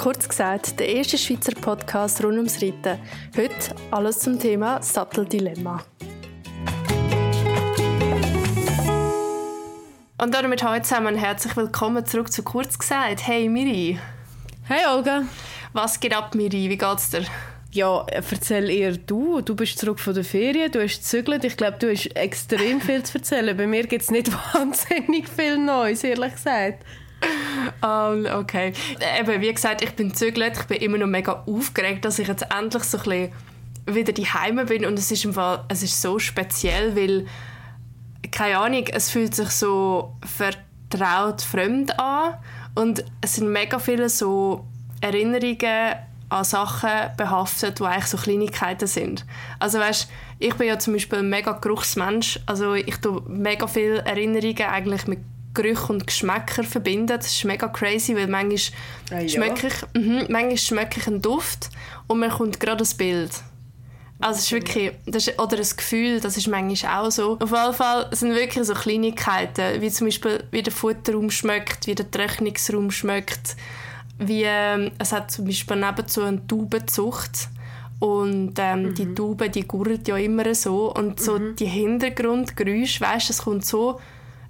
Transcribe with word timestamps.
Kurz 0.00 0.26
gesagt, 0.26 0.80
der 0.80 0.88
erste 0.88 1.18
Schweizer 1.18 1.52
Podcast 1.52 2.24
rund 2.24 2.38
ums 2.38 2.62
Reiten. 2.62 2.98
Heute 3.36 3.74
alles 3.90 4.20
zum 4.20 4.38
Thema 4.38 4.82
Satteldilemma. 4.82 5.84
Und 10.16 10.34
damit 10.34 10.64
heute 10.64 10.82
zusammen 10.82 11.16
herzlich 11.16 11.54
willkommen 11.54 12.06
zurück 12.06 12.32
zu 12.32 12.42
Kurz 12.42 12.78
gesagt. 12.78 13.26
Hey 13.26 13.50
Miri. 13.50 13.98
Hey 14.64 14.86
Olga. 14.88 15.24
Was 15.74 16.00
geht 16.00 16.16
ab, 16.16 16.34
Miri? 16.34 16.70
Wie 16.70 16.78
geht's 16.78 17.10
dir? 17.10 17.26
Ja, 17.72 18.04
erzähl 18.10 18.68
eher 18.68 18.96
du. 18.96 19.40
Du 19.42 19.54
bist 19.54 19.78
zurück 19.78 20.00
von 20.00 20.12
der 20.12 20.24
Ferien, 20.24 20.72
du 20.72 20.82
hast 20.82 20.98
gezügelt. 20.98 21.44
Ich 21.44 21.56
glaube, 21.56 21.78
du 21.78 21.90
hast 21.90 22.06
extrem 22.16 22.80
viel 22.80 23.02
zu 23.04 23.18
erzählen. 23.18 23.56
Bei 23.56 23.66
mir 23.66 23.86
gibt 23.86 24.02
es 24.02 24.10
nicht 24.10 24.32
wahnsinnig 24.54 25.28
viel 25.28 25.56
Neues, 25.56 26.02
ehrlich 26.02 26.32
gesagt. 26.32 26.84
Um, 27.82 28.26
okay. 28.26 28.72
Eben, 29.18 29.40
wie 29.40 29.52
gesagt, 29.52 29.82
ich 29.82 29.92
bin 29.92 30.14
zügelt. 30.14 30.56
Ich 30.56 30.64
bin 30.64 30.78
immer 30.78 30.98
noch 30.98 31.06
mega 31.06 31.44
aufgeregt, 31.46 32.04
dass 32.04 32.18
ich 32.18 32.26
jetzt 32.26 32.46
endlich 32.50 32.82
so 32.82 32.98
ein 32.98 33.04
bisschen 33.04 33.32
wieder 33.86 34.12
die 34.12 34.26
Heime 34.26 34.64
bin 34.64 34.84
und 34.84 34.98
es 34.98 35.10
ist 35.10 35.24
im 35.24 35.34
Fall, 35.34 35.64
es 35.68 35.82
ist 35.82 36.00
so 36.00 36.18
speziell, 36.18 36.94
weil 36.96 37.26
keine 38.30 38.58
Ahnung, 38.58 38.84
es 38.92 39.10
fühlt 39.10 39.34
sich 39.34 39.50
so 39.50 40.14
vertraut 40.24 41.42
fremd 41.42 41.98
an 41.98 42.34
und 42.74 43.04
es 43.20 43.36
sind 43.36 43.50
mega 43.50 43.78
viele 43.78 44.08
so 44.08 44.66
Erinnerungen 45.00 45.96
an 46.30 46.44
Sachen 46.44 46.90
behaftet, 47.16 47.78
die 47.78 47.84
eigentlich 47.84 48.06
so 48.06 48.16
Kleinigkeiten 48.16 48.86
sind. 48.86 49.26
Also 49.58 49.78
weißt, 49.78 50.08
ich 50.38 50.54
bin 50.54 50.68
ja 50.68 50.78
zum 50.78 50.94
Beispiel 50.94 51.18
ein 51.18 51.28
mega 51.28 51.52
Geruchsmensch, 51.52 52.40
also 52.46 52.74
ich 52.74 52.96
tue 52.96 53.22
mega 53.28 53.66
viele 53.66 53.98
Erinnerungen 54.04 54.62
eigentlich 54.62 55.06
mit 55.06 55.18
Gerüche 55.52 55.92
und 55.92 56.06
Geschmäcker 56.06 56.62
verbinden. 56.62 57.18
Das 57.18 57.26
ist 57.26 57.44
mega 57.44 57.68
crazy, 57.68 58.14
weil 58.14 58.28
manchmal, 58.28 58.78
ah, 59.10 59.20
ja. 59.20 59.28
schmecke, 59.28 59.66
ich, 59.66 60.00
mh, 60.00 60.26
manchmal 60.28 60.56
schmecke 60.56 61.00
ich 61.00 61.06
einen 61.06 61.20
Duft 61.20 61.70
und 62.06 62.20
mir 62.20 62.30
kommt 62.30 62.60
gerade 62.60 62.78
das 62.78 62.94
Bild. 62.94 63.30
Also 64.20 64.38
es 64.38 64.44
ist 64.44 64.52
wirklich, 64.52 64.92
das 65.06 65.26
ist, 65.26 65.40
oder 65.40 65.56
das 65.56 65.76
Gefühl, 65.76 66.20
das 66.20 66.36
ist 66.36 66.46
manchmal 66.46 67.06
auch 67.06 67.10
so. 67.10 67.38
Auf 67.40 67.50
jeden 67.50 67.74
Fall 67.74 68.06
sind 68.12 68.34
wirklich 68.34 68.66
so 68.66 68.74
Kleinigkeiten, 68.74 69.80
wie 69.80 69.90
zum 69.90 70.08
Beispiel, 70.08 70.44
wie 70.50 70.62
der 70.62 70.72
Futterraum 70.72 71.30
schmeckt, 71.30 71.86
wie 71.86 71.94
der 71.94 72.10
Trocknungsraum 72.10 72.90
schmeckt, 72.90 73.56
wie, 74.20 74.44
ähm, 74.44 74.92
es 74.98 75.12
hat 75.12 75.30
zum 75.30 75.46
Beispiel 75.46 75.76
nebenzu 75.76 76.22
eine 76.22 76.46
Taubenzucht 76.46 77.48
und 77.98 78.54
ähm, 78.58 78.82
mhm. 78.82 78.94
die 78.94 79.14
Taube, 79.14 79.50
die 79.50 79.66
gurrt 79.66 80.08
ja 80.08 80.16
immer 80.16 80.54
so 80.54 80.94
und 80.94 81.20
so 81.20 81.38
mhm. 81.38 81.56
die 81.56 81.66
Hintergrundgeräusche, 81.66 83.00
weißt, 83.00 83.30
es 83.30 83.42
kommt 83.42 83.64
so 83.64 84.00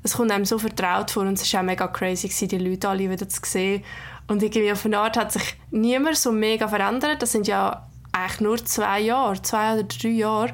es 0.02 0.14
kommt 0.14 0.30
einem 0.30 0.44
so 0.44 0.58
vertraut 0.58 1.10
vor 1.10 1.24
und 1.24 1.38
es 1.38 1.52
war 1.52 1.60
auch 1.60 1.64
mega 1.64 1.86
crazy, 1.88 2.28
gewesen, 2.28 2.48
die 2.48 2.58
Leute 2.58 2.88
alle 2.88 3.10
wieder 3.10 3.28
zu 3.28 3.40
sehen. 3.44 3.84
Und 4.28 4.42
irgendwie 4.42 4.72
auf 4.72 4.84
eine 4.86 4.98
Art 4.98 5.16
hat 5.16 5.32
sich 5.32 5.56
niemand 5.70 6.16
so 6.16 6.32
mega 6.32 6.68
verändert. 6.68 7.20
Das 7.20 7.32
sind 7.32 7.46
ja 7.46 7.86
eigentlich 8.12 8.40
nur 8.40 8.64
zwei 8.64 9.00
Jahre, 9.00 9.42
zwei 9.42 9.74
oder 9.74 9.82
drei 9.82 10.08
Jahre. 10.08 10.52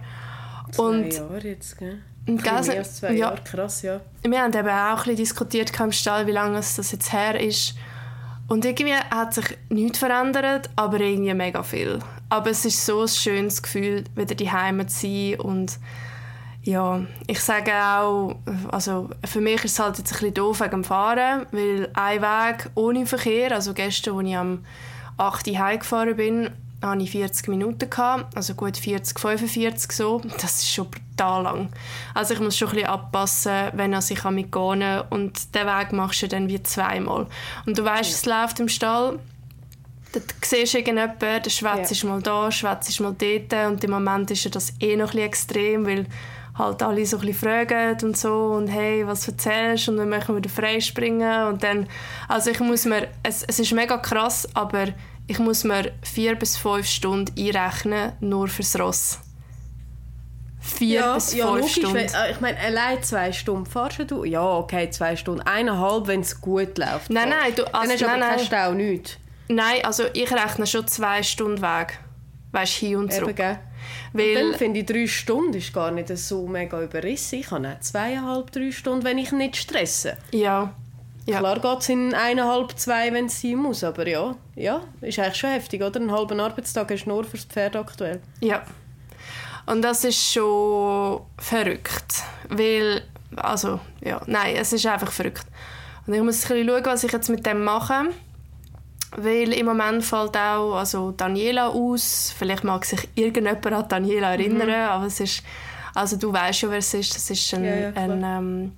Zwei 0.72 0.82
und, 0.82 1.12
Jahre 1.12 1.48
jetzt, 1.48 1.78
gell? 1.78 2.02
Und 2.26 2.42
mehr 2.42 2.54
als 2.54 2.96
zwei 2.96 3.12
ja, 3.12 3.28
Jahre, 3.28 3.40
krass, 3.44 3.82
ja. 3.82 4.00
Wir 4.22 4.42
haben 4.42 4.52
eben 4.52 4.68
auch 4.68 4.72
ein 4.72 4.96
bisschen 4.96 5.16
diskutiert 5.16 5.78
im 5.78 5.92
Stall, 5.92 6.26
wie 6.26 6.32
lange 6.32 6.56
das 6.56 6.76
jetzt 6.90 7.12
her 7.12 7.40
ist. 7.40 7.74
Und 8.48 8.64
irgendwie 8.64 8.94
hat 8.94 9.34
sich 9.34 9.58
nichts 9.68 9.98
verändert, 9.98 10.70
aber 10.76 11.00
irgendwie 11.00 11.34
mega 11.34 11.62
viel. 11.62 11.98
Aber 12.28 12.50
es 12.50 12.64
ist 12.64 12.84
so 12.84 13.02
ein 13.02 13.08
schönes 13.08 13.62
Gefühl, 13.62 14.04
wieder 14.14 14.34
die 14.34 14.50
Heimat 14.50 14.90
zu 14.90 15.06
sein 15.06 15.40
und 15.40 15.78
ja, 16.62 17.00
ich 17.28 17.40
sage 17.40 17.72
auch, 17.72 18.36
also 18.72 19.08
für 19.24 19.40
mich 19.40 19.64
ist 19.64 19.72
es 19.72 19.78
halt 19.78 19.98
jetzt 19.98 20.12
ein 20.12 20.18
bisschen 20.18 20.34
doof 20.34 20.60
wegen 20.60 20.70
dem 20.70 20.84
Fahren, 20.84 21.46
weil 21.52 21.88
ein 21.94 22.20
Weg 22.20 22.70
ohne 22.74 23.06
Verkehr, 23.06 23.52
also 23.52 23.72
gestern, 23.72 24.18
als 24.18 24.26
ich 24.26 24.36
am 24.36 24.64
8. 25.16 25.46
Uhr 25.46 25.58
heimgefahren 25.58 26.16
bin, 26.16 26.50
hatte 26.82 27.02
ich 27.02 27.10
40 27.10 27.48
Minuten, 27.48 27.88
gehabt, 27.90 28.36
also 28.36 28.54
gut 28.54 28.76
40, 28.76 29.18
45 29.18 29.92
so. 29.92 30.20
Das 30.40 30.62
ist 30.62 30.70
schon 30.70 30.88
brutal 30.90 31.42
lang. 31.42 31.68
Also 32.14 32.34
ich 32.34 32.40
muss 32.40 32.56
schon 32.56 32.68
ein 32.68 32.74
bisschen 32.74 32.88
abpassen, 32.88 33.70
wenn 33.74 33.92
ich 33.92 34.00
sich 34.02 34.22
mitgehen 34.24 34.80
kann 34.80 35.04
und 35.10 35.54
den 35.54 35.66
Weg 35.66 35.92
machst 35.92 36.22
du 36.22 36.28
dann 36.28 36.48
wie 36.48 36.62
zweimal. 36.62 37.26
Und 37.64 37.78
du 37.78 37.84
weißt, 37.84 38.10
ja. 38.10 38.16
es 38.16 38.26
läuft 38.26 38.60
im 38.60 38.68
Stall, 38.68 39.18
da 40.12 40.20
siehst 40.42 40.74
du 40.74 40.78
irgendjemanden, 40.78 41.42
der 41.42 41.50
Schwätz 41.50 41.90
ja. 41.90 41.90
ist 41.90 42.04
mal 42.04 42.22
da, 42.22 42.50
Schwätz 42.50 42.88
ist 42.88 43.00
mal 43.00 43.14
dort 43.18 43.70
und 43.72 43.82
im 43.84 43.90
Moment 43.90 44.30
ist 44.30 44.54
das 44.54 44.72
eh 44.80 44.96
noch 44.96 45.06
ein 45.06 45.10
bisschen 45.12 45.26
extrem, 45.26 45.86
weil 45.86 46.06
halt 46.56 46.82
alle 46.82 47.04
so 47.04 47.18
ein 47.18 47.26
bisschen 47.26 47.48
fragen 47.48 47.98
und 48.02 48.16
so 48.16 48.52
und 48.56 48.68
hey, 48.68 49.06
was 49.06 49.28
erzählst 49.28 49.88
und 49.88 49.98
dann 49.98 50.08
möchten 50.08 50.28
wir 50.28 50.36
wieder 50.36 50.48
freispringen 50.48 51.48
und 51.48 51.62
dann, 51.62 51.86
also 52.28 52.50
ich 52.50 52.60
muss 52.60 52.86
mir, 52.86 53.08
es, 53.22 53.42
es 53.42 53.58
ist 53.58 53.72
mega 53.72 53.98
krass, 53.98 54.48
aber 54.54 54.86
ich 55.26 55.38
muss 55.38 55.64
mir 55.64 55.92
vier 56.02 56.34
bis 56.36 56.56
fünf 56.56 56.86
Stunden 56.86 57.32
einrechnen, 57.38 58.12
nur 58.20 58.48
fürs 58.48 58.78
Ross. 58.78 59.18
Vier 60.60 61.00
ja, 61.00 61.14
bis 61.14 61.34
ja, 61.34 61.46
fünf 61.46 61.58
logisch, 61.58 61.72
Stunden. 61.76 61.94
Wenn, 61.94 62.06
äh, 62.06 62.30
ich 62.32 62.40
meine, 62.40 62.58
allein 62.58 63.02
zwei 63.02 63.32
Stunden 63.32 63.66
fahrst 63.66 64.10
du? 64.10 64.24
Ja, 64.24 64.44
okay, 64.44 64.90
zwei 64.90 65.14
Stunden. 65.16 65.40
Eineinhalb, 65.42 66.06
wenn 66.08 66.20
es 66.20 66.40
gut 66.40 66.78
läuft. 66.78 67.10
Nein, 67.10 67.28
nein. 67.28 67.54
Du, 67.54 67.62
also, 67.72 67.72
Dann 67.72 67.90
hast 67.90 68.00
du 68.00 68.06
aber 68.08 68.18
nein, 68.18 68.38
Stau 68.40 68.74
nicht. 68.74 69.18
Nein, 69.48 69.84
also 69.84 70.04
ich 70.12 70.30
rechne 70.32 70.66
schon 70.66 70.86
zwei 70.88 71.22
Stunden 71.22 71.62
Weg. 71.62 71.98
Weißt 72.50 72.72
hin 72.72 72.96
und 72.96 73.12
zurück. 73.12 73.38
Eben, 73.38 73.58
weil, 74.12 74.34
dann 74.34 74.54
finde 74.54 74.80
ich, 74.80 74.86
drei 74.86 75.06
Stunden 75.06 75.54
ist 75.54 75.72
gar 75.72 75.90
nicht 75.90 76.08
so 76.16 76.46
mega 76.48 76.82
überrissen. 76.82 77.40
Ich 77.40 77.50
habe 77.50 77.68
auch 77.68 77.80
zweieinhalb, 77.80 78.50
drei 78.50 78.72
Stunden, 78.72 79.04
wenn 79.04 79.18
ich 79.18 79.30
nicht 79.30 79.56
stresse. 79.56 80.16
Ja. 80.32 80.74
Ja. 81.26 81.38
Klar 81.38 81.60
geht 81.60 81.80
es 81.80 81.88
in 81.88 82.14
eineinhalb, 82.14 82.78
zwei, 82.78 83.12
wenn 83.12 83.26
es 83.26 83.40
sein 83.40 83.56
muss, 83.56 83.84
aber 83.84 84.06
ja, 84.08 84.34
ja, 84.54 84.80
ist 85.00 85.18
eigentlich 85.18 85.36
schon 85.36 85.50
heftig, 85.50 85.82
oder? 85.82 86.00
Einen 86.00 86.12
halben 86.12 86.40
Arbeitstag 86.40 86.90
hast 86.90 87.04
du 87.04 87.10
nur 87.10 87.24
fürs 87.24 87.44
Pferd 87.44 87.76
aktuell. 87.76 88.20
Ja. 88.40 88.62
Und 89.66 89.82
das 89.82 90.04
ist 90.04 90.32
schon 90.32 91.22
verrückt, 91.38 92.22
weil, 92.48 93.02
also, 93.34 93.80
ja, 94.00 94.20
nein, 94.26 94.54
es 94.56 94.72
ist 94.72 94.86
einfach 94.86 95.10
verrückt. 95.10 95.46
Und 96.06 96.14
ich 96.14 96.22
muss 96.22 96.44
ein 96.44 96.48
bisschen 96.48 96.68
schauen, 96.68 96.84
was 96.86 97.04
ich 97.04 97.12
jetzt 97.12 97.28
mit 97.28 97.44
dem 97.44 97.64
mache 97.64 98.06
weil 99.16 99.52
im 99.52 99.66
Moment 99.66 100.04
fällt 100.04 100.36
auch 100.36 100.74
also 100.74 101.12
Daniela 101.12 101.68
aus. 101.68 102.34
Vielleicht 102.36 102.64
mag 102.64 102.84
sich 102.84 103.08
irgendjemand 103.14 103.66
an 103.66 103.88
Daniela 103.88 104.32
erinnern, 104.32 104.68
mhm. 104.68 104.74
aber 104.74 105.06
es 105.06 105.20
ist, 105.20 105.42
also 105.94 106.16
du 106.16 106.32
weißt 106.32 106.62
ja, 106.62 106.70
wer 106.70 106.78
es 106.78 106.92
ist. 106.92 107.14
Das 107.14 107.30
ist 107.30 107.54
ein, 107.54 107.64
ja, 107.64 107.76
ja, 107.76 107.92
ein 107.94 108.22
ähm, 108.24 108.72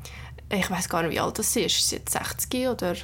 ich 0.50 0.70
weiß 0.70 0.88
gar 0.88 1.02
nicht, 1.02 1.12
wie 1.12 1.20
alt 1.20 1.38
das 1.38 1.54
ist. 1.56 1.78
Ist 1.78 1.92
jetzt 1.92 2.12
60 2.12 2.68
oder 2.68 2.94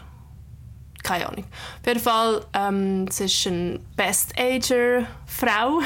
keine 1.04 1.28
Ahnung. 1.28 1.44
Auf 1.80 1.86
jeden 1.86 2.00
Fall, 2.00 2.44
ähm, 2.54 3.06
sie 3.08 3.26
ist 3.26 3.46
eine 3.46 3.78
Best-Ager-Frau 3.94 5.80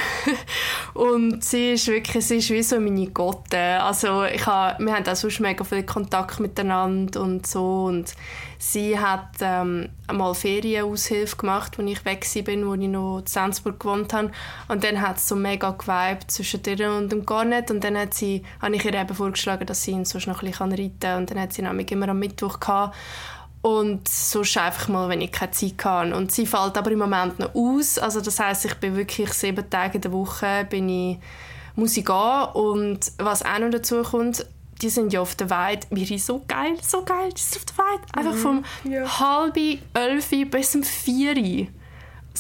und 0.95 1.45
sie 1.45 1.73
ist 1.73 1.89
wirklich, 1.89 2.25
sie 2.25 2.37
ist 2.37 2.51
wie 2.51 2.63
so 2.63 2.79
meine 2.81 3.09
Gotte. 3.09 3.83
Also 3.83 4.25
ich 4.25 4.47
ha, 4.47 4.77
wir 4.79 4.95
haben 4.95 5.07
auch 5.07 5.17
sonst 5.17 5.41
mega 5.41 5.65
viel 5.65 5.83
Kontakt 5.83 6.39
miteinander 6.39 7.21
und 7.21 7.47
so. 7.47 7.87
Und 7.87 8.15
sie 8.59 8.99
hat 8.99 9.31
ähm, 9.41 9.89
einmal 10.07 10.35
Ferienaushilfe 10.35 11.37
gemacht, 11.37 11.79
als 11.79 11.91
ich 11.91 12.05
weg 12.05 12.27
bin, 12.45 12.67
wo 12.67 12.75
ich 12.75 12.89
noch 12.89 13.19
in 13.19 13.27
Salzburg 13.27 13.81
gewohnt 13.81 14.15
habe. 14.15 14.31
Und 14.69 14.85
dann 14.85 15.03
hat 15.03 15.17
es 15.17 15.27
so 15.27 15.35
mega 15.35 15.73
geweibt 15.73 16.31
zwischen 16.31 16.63
ihr 16.65 16.93
und 16.93 17.11
dem 17.11 17.27
Garnet. 17.27 17.73
Und 17.73 17.83
dann 17.83 17.99
hat 17.99 18.15
sie, 18.15 18.45
habe 18.63 18.77
ich 18.77 18.85
ihr 18.85 18.95
eben 18.95 19.15
vorgeschlagen, 19.15 19.67
dass 19.67 19.83
sie 19.83 19.91
ihn 19.91 20.05
sonst 20.05 20.29
noch 20.29 20.43
ein 20.43 20.51
bisschen 20.51 20.71
reiten 20.71 21.01
kann. 21.01 21.19
Und 21.19 21.31
dann 21.33 21.41
hat 21.41 21.53
sie 21.53 21.63
nämlich 21.63 21.91
immer 21.91 22.09
am 22.09 22.21
Mittwoch 22.21 22.61
gehabt 22.61 22.95
und 23.63 24.07
sonst 24.07 24.57
einfach 24.57 24.89
mal, 24.89 25.09
wenn 25.09 25.21
ich 25.21 25.33
keine 25.33 25.51
Zeit 25.51 25.85
habe. 25.85 26.15
Und 26.15 26.31
sie 26.33 26.47
fällt 26.47 26.77
aber 26.77 26.91
im 26.91 26.99
Moment 26.99 27.39
noch 27.39 27.55
aus. 27.55 27.99
Also 27.99 28.21
das 28.21 28.39
heißt, 28.39 28.65
ich 28.67 28.75
bin 28.75 28.97
wirklich 28.97 29.33
sieben 29.33 29.69
Tage 29.69 29.97
in 29.97 30.01
der 30.01 30.13
Woche 30.13 30.67
bin 30.69 30.89
ich, 30.89 31.19
muss 31.75 31.97
ich 31.97 32.05
gehen. 32.05 32.45
Und 32.55 33.01
was 33.19 33.45
auch 33.45 33.59
noch 33.59 33.71
dazu 33.71 34.03
kommt, 34.03 34.47
die 34.81 34.91
sind 34.91 35.13
ja 35.13 35.21
auf 35.21 35.35
der 35.35 35.51
Weide. 35.51 35.87
Mir 35.91 36.09
ist 36.09 36.27
so 36.27 36.45
geil, 36.47 36.77
so 36.83 37.03
geil, 37.05 37.31
die 37.37 37.41
sind 37.41 37.57
auf 37.57 37.65
der 37.65 37.85
Weide. 37.85 38.03
Einfach 38.17 38.35
mhm, 38.35 38.39
vom 38.39 38.65
ja. 38.93 39.21
halb 39.21 39.57
elf 39.95 40.51
bis 40.51 40.75
um 40.77 40.83
vier 40.85 41.37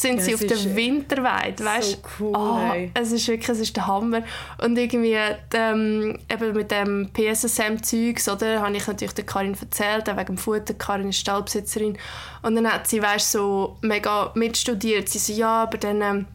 sind 0.01 0.19
ja, 0.19 0.23
sie 0.23 0.35
auf 0.35 0.41
der 0.41 0.77
Winterweide, 0.77 1.65
weißt? 1.65 1.91
So 1.91 1.99
cool, 2.21 2.33
oh, 2.37 2.91
es 2.95 3.13
ist 3.13 3.27
wirklich, 3.29 3.49
es 3.49 3.61
ist 3.61 3.77
der 3.77 3.87
Hammer. 3.87 4.23
Und 4.63 4.79
irgendwie 4.79 5.17
ähm, 5.55 6.19
eben 6.33 6.53
mit 6.55 6.71
dem 6.71 7.11
PSSM-Zeugs, 7.13 8.29
oder, 8.29 8.61
habe 8.61 8.77
ich 8.77 8.87
natürlich 8.87 9.15
der 9.15 9.27
Karin 9.27 9.57
erzählt, 9.61 10.07
wegen 10.07 10.27
dem 10.27 10.39
Futter, 10.39 10.75
Karin 10.75 11.09
ist 11.09 11.19
Stallbesitzerin. 11.19 11.99
Und 12.43 12.57
dann 12.57 12.73
hat 12.73 12.89
sie, 12.89 13.03
weißt, 13.03 13.33
so 13.33 13.77
mega 13.83 14.31
mitstudiert. 14.35 15.09
Sie 15.09 15.19
so, 15.19 15.33
ja, 15.33 15.63
aber 15.63 15.79
dann 15.79 16.03
ähm, 16.03 16.27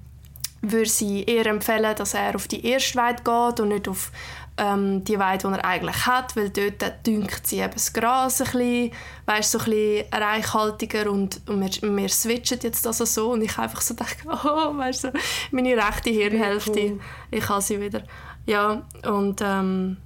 würde 0.61 0.89
sie 0.89 1.23
eher 1.23 1.45
empfehlen, 1.45 1.95
dass 1.95 2.13
er 2.13 2.35
auf 2.35 2.47
die 2.47 2.65
erste 2.65 2.97
Weide 2.97 3.23
geht 3.23 3.59
und 3.59 3.69
nicht 3.69 3.87
auf 3.87 4.11
ähm, 4.57 5.03
die 5.03 5.17
Weide, 5.17 5.47
die 5.47 5.53
er 5.53 5.65
eigentlich 5.65 6.05
hat, 6.05 6.35
weil 6.35 6.49
dort 6.49 7.05
dünkt 7.05 7.47
sie 7.47 7.59
eben 7.59 7.73
das 7.73 7.91
Gras 7.91 8.39
ein 8.41 8.45
bisschen, 8.45 8.91
weißt, 9.25 9.51
so 9.51 9.59
ein 9.59 9.65
bisschen 9.65 10.05
reichhaltiger 10.13 11.11
und, 11.11 11.41
und 11.47 11.61
wir, 11.61 11.95
wir 11.95 12.09
switchen 12.09 12.59
jetzt 12.61 12.85
also 12.85 13.05
so 13.05 13.31
und 13.31 13.41
ich 13.41 13.57
einfach 13.57 13.81
so 13.81 13.95
dachte, 13.95 14.17
oh, 14.27 14.77
weißt 14.77 15.05
du, 15.05 15.11
so, 15.11 15.17
meine 15.51 15.75
rechte 15.75 16.11
Hirnhälfte, 16.11 16.91
cool. 16.91 16.99
ich 17.31 17.49
habe 17.49 17.61
sie 17.61 17.81
wieder. 17.81 18.03
Ja, 18.45 18.83
und 19.07 19.41
ähm, 19.41 19.97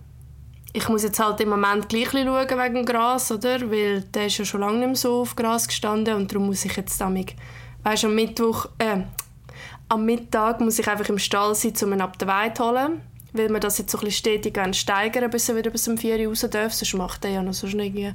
ich 0.72 0.88
muss 0.88 1.04
jetzt 1.04 1.20
halt 1.20 1.42
im 1.42 1.50
Moment 1.50 1.90
gleich 1.90 2.12
schauen 2.12 2.26
wegen 2.26 2.76
dem 2.76 2.86
Gras, 2.86 3.32
oder? 3.32 3.60
Weil 3.70 4.02
der 4.02 4.28
ist 4.28 4.38
ja 4.38 4.46
schon 4.46 4.62
lange 4.62 4.78
nicht 4.78 4.88
mehr 4.88 4.96
so 4.96 5.22
auf 5.22 5.36
Gras 5.36 5.68
gestanden 5.68 6.16
und 6.16 6.32
darum 6.32 6.48
muss 6.48 6.64
ich 6.64 6.76
jetzt 6.78 7.02
damit, 7.02 7.36
weißt, 7.84 8.06
am 8.06 8.16
Mittwoch, 8.16 8.68
äh, 8.78 9.02
am 9.90 10.06
Mittag 10.06 10.62
muss 10.62 10.80
ich 10.80 10.88
einfach 10.88 11.10
im 11.10 11.20
Stall 11.20 11.54
sein, 11.56 11.74
um 11.82 11.94
ihn 11.94 12.02
ab 12.02 12.18
der 12.18 12.28
Weide 12.28 12.54
zu 12.54 12.64
holen. 12.64 13.02
Weil 13.34 13.50
wir 13.50 13.60
das 13.60 13.78
jetzt 13.78 13.92
so 13.92 13.98
ein 13.98 14.06
bisschen 14.06 14.20
stetig 14.20 14.58
steigern 14.76 15.30
bis 15.30 15.50
er 15.50 15.56
wieder 15.56 15.70
bis 15.70 15.88
um 15.88 15.98
4 15.98 16.20
Uhr 16.20 16.30
raus 16.30 16.46
darf. 16.50 16.74
Sonst 16.74 16.94
macht 16.94 17.26
er 17.26 17.32
ja 17.32 17.44
noch 17.44 17.54
so 17.54 17.68
irgendwie 17.68 18.14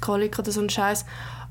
Kolik 0.00 0.38
oder 0.38 0.52
so 0.52 0.60
einen 0.60 0.70
Scheiß. 0.70 1.04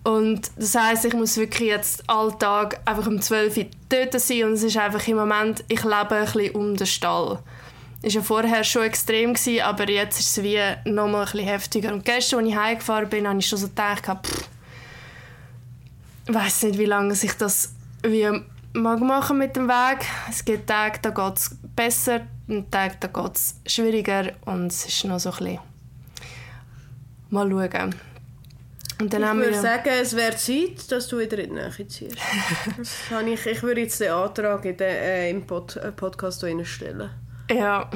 Und 0.04 0.52
das 0.58 0.76
heisst, 0.76 1.06
ich 1.06 1.14
muss 1.14 1.38
wirklich 1.38 1.70
jetzt 1.70 2.10
alltag 2.10 2.80
einfach 2.86 3.08
um 3.08 3.22
12 3.22 3.58
Uhr 3.58 3.66
dort 3.88 4.20
sein 4.20 4.44
und 4.44 4.54
es 4.54 4.64
ist 4.64 4.78
einfach 4.78 5.08
im 5.08 5.16
Moment, 5.16 5.64
ich 5.70 5.84
lebe 5.84 6.16
ein 6.16 6.26
bisschen 6.26 6.56
um 6.56 6.76
den 6.76 6.88
Stall. 6.88 7.40
War 8.02 8.10
ja 8.10 8.22
vorher 8.22 8.66
schon 8.66 8.84
extrem, 8.84 9.34
gewesen, 9.34 9.62
aber 9.62 9.90
jetzt 9.90 10.20
ist 10.20 10.38
es 10.38 10.44
wie 10.44 10.60
noch 10.84 11.08
mal 11.08 11.20
ein 11.20 11.32
bisschen 11.32 11.48
heftiger. 11.48 11.94
Und 11.94 12.04
gestern, 12.04 12.40
als 12.40 12.50
ich 12.50 12.56
heimgefahren 12.56 13.08
bin, 13.08 13.28
habe 13.28 13.40
ich 13.40 13.48
schon 13.48 13.60
so 13.60 13.68
gedacht, 13.70 14.04
pff, 14.04 14.50
ich 16.28 16.34
weiß 16.34 16.64
nicht, 16.64 16.80
wie 16.80 16.86
lange 16.86 17.14
ich 17.14 17.34
das 17.34 17.74
wie 18.06 18.28
mag 18.74 19.00
machen 19.00 19.38
mit 19.38 19.56
dem 19.56 19.68
Weg. 19.68 20.06
Es 20.30 20.44
gibt 20.44 20.68
Tage, 20.68 21.00
da 21.02 21.10
geht 21.12 21.38
es 21.38 21.56
besser, 21.76 22.22
und 22.48 22.72
Tage, 22.72 22.96
da 23.00 23.08
geht 23.08 23.36
es 23.36 23.56
schwieriger 23.66 24.32
und 24.46 24.68
es 24.68 24.86
ist 24.86 25.06
noch 25.06 25.20
so 25.20 25.32
ein 25.32 25.38
bisschen 25.38 25.60
mal 27.30 27.50
schauen. 27.50 27.96
Und 29.02 29.12
dann 29.12 29.22
ich 29.22 29.28
haben 29.28 29.40
würde 29.40 29.60
sagen, 29.60 29.90
es 30.02 30.16
wäre 30.16 30.36
Zeit, 30.36 30.92
dass 30.92 31.08
du 31.08 31.20
wieder 31.20 31.40
in 31.40 31.50
die 31.50 31.56
Nähe 31.56 31.88
ziehst. 31.88 32.18
ich, 33.28 33.46
ich 33.46 33.64
würde 33.64 33.82
jetzt 33.82 34.00
den 34.00 34.12
Antrag 34.12 34.64
in 34.66 34.78
den, 34.78 34.88
äh, 34.88 35.30
im 35.32 35.46
Pod, 35.46 35.76
äh, 35.78 35.92
Podcast 35.92 36.46
stellen. 36.64 37.10
Ja. 37.50 37.90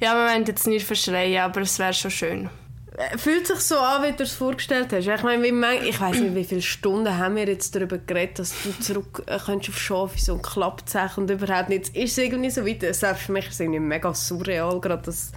Ja, 0.00 0.14
wir 0.14 0.32
wollen 0.32 0.44
jetzt 0.46 0.66
nicht 0.66 0.86
verschreien, 0.86 1.42
aber 1.42 1.62
es 1.62 1.78
wäre 1.78 1.92
schon 1.92 2.10
schön. 2.10 2.50
Äh, 2.96 3.18
fühlt 3.18 3.46
sich 3.46 3.60
so 3.60 3.78
an, 3.78 4.02
wie 4.02 4.16
du 4.16 4.22
es 4.22 4.32
vorgestellt 4.32 4.92
hast. 4.92 5.06
Ich 5.06 5.22
meine, 5.22 5.42
wie, 5.42 5.88
ich 5.88 6.00
weiß 6.00 6.18
nicht, 6.18 6.34
wie 6.34 6.44
viele 6.44 6.62
Stunden 6.62 7.16
haben 7.18 7.36
wir 7.36 7.46
jetzt 7.46 7.74
darüber 7.74 7.98
geredet, 7.98 8.38
dass 8.38 8.54
du 8.62 8.72
zurück 8.80 9.22
äh, 9.26 9.38
könntest 9.38 9.70
auf 9.70 9.78
Schafis 9.78 10.28
und 10.30 10.42
klappt 10.42 10.94
es 10.94 11.18
und 11.18 11.30
überhaupt 11.30 11.68
nicht. 11.68 11.88
Jetzt 11.88 11.96
ist 11.96 12.12
es 12.12 12.18
irgendwie 12.18 12.50
so 12.50 12.66
weit. 12.66 12.82
Selbst 12.94 13.22
für 13.22 13.32
mich 13.32 13.46
ist 13.46 13.54
es 13.54 13.60
irgendwie 13.60 13.80
mega 13.80 14.14
surreal, 14.14 14.80
gerade 14.80 15.02
dass 15.02 15.32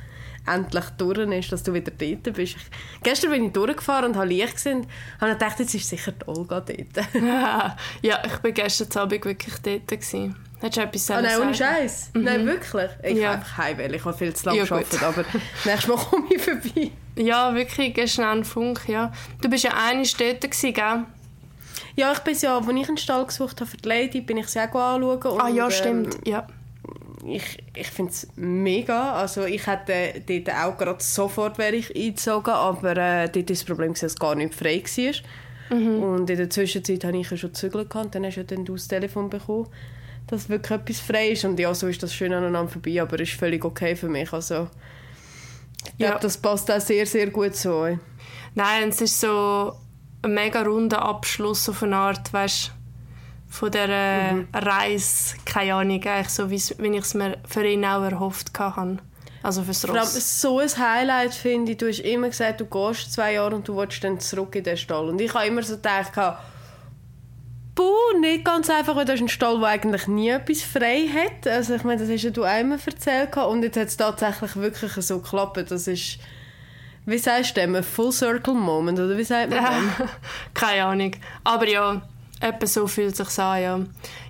endlich 0.48 0.86
durch 0.98 1.18
ist, 1.18 1.52
dass 1.52 1.64
du 1.64 1.74
wieder 1.74 1.92
dort 1.92 2.24
bist. 2.36 2.56
Ich, 2.56 2.58
gestern 3.04 3.32
bin 3.32 3.46
ich 3.46 3.52
durchgefahren 3.52 4.12
und 4.12 4.16
habe 4.16 4.28
Licht 4.28 4.56
gesehen 4.56 4.88
und 5.20 5.28
gedacht, 5.28 5.60
jetzt 5.60 5.76
ist 5.76 5.90
sicher 5.90 6.14
die 6.14 6.28
Olga 6.28 6.62
dort. 6.62 7.08
ja, 8.02 8.24
ich 8.24 8.44
war 8.44 8.52
gestern 8.52 9.02
Abend 9.02 9.26
wirklich 9.26 9.56
dort. 9.62 9.88
Gewesen. 9.88 10.36
Hättest 10.62 10.78
du 10.78 10.82
etwas 10.82 11.12
ah, 11.12 11.22
nein, 11.22 11.40
ohne 11.40 11.54
Scheiß. 11.54 12.12
Mhm. 12.14 12.24
Nein, 12.24 12.46
wirklich. 12.46 12.90
Ich 13.04 13.18
ja. 13.18 13.34
einfach 13.34 13.58
heim, 13.58 13.78
weil 13.78 13.96
ich 13.96 14.04
habe 14.04 14.18
viel 14.18 14.34
zu 14.34 14.46
lange 14.46 14.60
ja, 14.60 14.66
gearbeitet, 14.66 15.04
aber 15.04 15.24
nächstes 15.66 15.88
Mal 15.88 15.98
komme 15.98 16.26
ich 16.30 16.42
vorbei. 16.42 16.92
Ja, 17.16 17.56
wirklich, 17.56 17.94
gestern 17.94 18.26
an 18.26 18.44
Funk, 18.44 18.82
ja. 18.88 19.12
Du 19.42 19.50
bist 19.50 19.64
ja 19.64 19.72
eine 19.74 20.04
gewesen, 20.04 20.74
gell? 20.74 21.06
Ja, 21.96 22.12
ich 22.12 22.20
bin 22.20 22.38
ja, 22.40 22.58
als 22.58 22.68
ich 22.68 22.88
einen 22.88 22.98
Stall 22.98 23.26
gesucht 23.26 23.62
habe 23.62 23.70
für 23.70 23.78
die 23.78 23.88
Lady, 23.88 24.22
bin 24.22 24.38
ich 24.38 24.48
sie 24.48 24.60
auch 24.60 24.64
anschauen. 24.64 25.22
Und, 25.24 25.42
ah 25.42 25.50
ja, 25.50 25.72
stimmt, 25.72 26.16
ähm, 26.16 26.22
ja 26.26 26.48
ich, 27.26 27.64
ich 27.76 27.88
finde 27.88 28.12
es 28.12 28.28
mega. 28.36 29.14
Also 29.14 29.46
ich 29.46 29.66
hätte 29.68 30.22
dort 30.26 30.56
auch 30.56 30.78
gerade 30.78 31.04
sofort 31.04 31.58
wäre 31.58 31.76
ich 31.76 31.96
eingezogen, 31.96 32.54
aber 32.54 32.98
äh, 32.98 33.30
dort 33.30 33.50
ist 33.50 33.62
das 33.62 33.66
Problem, 33.66 33.94
dass 33.94 34.04
es 34.04 34.16
gar 34.16 34.36
nicht 34.36 34.54
frei 34.54 34.82
war. 34.84 35.78
Mhm. 35.78 36.04
Und 36.04 36.30
in 36.30 36.38
der 36.38 36.50
Zwischenzeit 36.50 37.04
hatte 37.04 37.18
ich 37.18 37.30
ja 37.30 37.38
schon 37.38 37.54
zügeln 37.54 37.88
gehabt, 37.88 38.16
dann 38.16 38.26
hast 38.26 38.36
du 38.36 38.42
ja 38.42 38.48
dann 38.48 38.66
das 38.66 38.88
Telefon 38.88 39.30
bekommen, 39.30 39.68
dass 40.30 40.50
wirklich 40.50 40.80
etwas 40.80 41.00
frei 41.00 41.30
ist. 41.30 41.46
Und 41.46 41.60
ja, 41.60 41.74
so 41.74 41.88
ist 41.88 42.02
das 42.04 42.14
schön 42.14 42.34
aneinander 42.34 42.72
vorbei, 42.72 43.02
aber 43.02 43.20
es 43.20 43.30
ist 43.30 43.40
völlig 43.40 43.66
okay 43.66 43.96
für 43.96 44.10
mich. 44.10 44.32
Also 44.32 44.68
ich 45.86 45.98
glaube, 45.98 46.14
ja. 46.14 46.20
das 46.20 46.38
passt 46.38 46.72
auch 46.72 46.82
sehr, 46.82 47.06
sehr 47.06 47.30
gut 47.30 47.56
so. 47.56 47.98
Nein, 48.56 48.90
es 48.90 49.02
ist 49.02 49.20
so 49.20 49.74
ein 50.22 50.34
mega 50.34 50.62
runder 50.62 51.02
Abschluss 51.02 51.70
auf 51.70 51.84
eine 51.84 51.96
Art, 51.96 52.32
weißt 52.34 52.72
von 53.50 53.72
dieser 53.72 54.34
mhm. 54.34 54.48
Reise, 54.54 55.36
keine 55.44 55.74
Ahnung, 55.74 56.04
eigentlich 56.04 56.30
so, 56.30 56.52
wie 56.52 56.56
ich 56.56 56.72
es 56.80 57.14
mir 57.16 57.38
für 57.48 57.66
ihn 57.66 57.84
auch 57.84 58.04
erhofft 58.04 58.58
hatte. 58.60 59.00
Also 59.42 59.64
fürs 59.64 59.88
Ross. 59.88 59.92
Vor 59.92 60.00
allem 60.00 60.68
so 60.68 60.80
ein 60.80 60.94
Highlight 60.94 61.34
finde 61.34 61.72
ich, 61.72 61.78
du 61.78 61.88
hast 61.88 62.00
immer 62.00 62.28
gesagt, 62.28 62.62
du 62.62 62.66
gehst 62.66 63.14
zwei 63.14 63.34
Jahre 63.34 63.56
und 63.56 63.68
du 63.68 63.76
willst 63.76 64.04
dann 64.04 64.20
zurück 64.20 64.56
in 64.56 64.64
den 64.64 64.78
Stall. 64.78 65.10
Und 65.10 65.20
ich 65.20 65.34
habe 65.34 65.48
immer 65.48 65.64
so 65.64 65.78
gedacht, 65.78 66.12
Puh, 67.80 68.20
nicht 68.20 68.44
ganz 68.44 68.70
einfach, 68.70 68.94
weil 68.98 69.06
das 69.06 69.16
ist 69.16 69.22
ein 69.22 69.30
Stall, 69.30 69.58
der 69.60 69.70
eigentlich 69.70 70.06
nie 70.08 70.28
etwas 70.28 70.64
frei 70.64 71.08
hat. 71.08 71.48
Also 71.48 71.76
ich 71.76 71.86
meine, 71.86 72.02
das 72.02 72.10
hast 72.10 72.24
ja 72.24 72.30
du 72.30 72.44
einmal 72.44 72.78
erzählt 72.86 73.38
und 73.38 73.64
jetzt 73.64 73.78
hat 73.78 73.88
es 73.88 73.96
tatsächlich 73.96 74.58
wirklich 74.58 74.92
so 74.92 75.20
geklappt. 75.20 75.72
Das 75.72 75.88
ist, 75.88 76.20
wie 77.06 77.18
sagst 77.18 77.56
du 77.56 77.62
dem, 77.62 77.82
Full 77.82 78.12
Circle 78.12 78.54
Moment, 78.54 79.00
oder 79.00 79.18
wie 79.18 79.24
sagt 79.24 79.52
man 79.52 79.64
das? 79.64 80.10
Keine 80.54 80.84
Ahnung. 80.84 81.12
Aber 81.46 81.70
ja, 81.70 82.02
Etwa 82.42 82.68
so 82.68 82.86
fühlt 82.86 83.18
es 83.18 83.18
sich 83.18 83.40
an, 83.40 83.62
ja. 83.62 83.80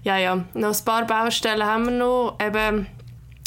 Ja, 0.03 0.17
ja. 0.17 0.43
Noch 0.53 0.77
ein 0.79 0.85
paar 0.85 1.07
Baustellen 1.07 1.65
haben 1.65 1.85
wir 1.85 1.91
noch. 1.91 2.37
Eben, 2.39 2.85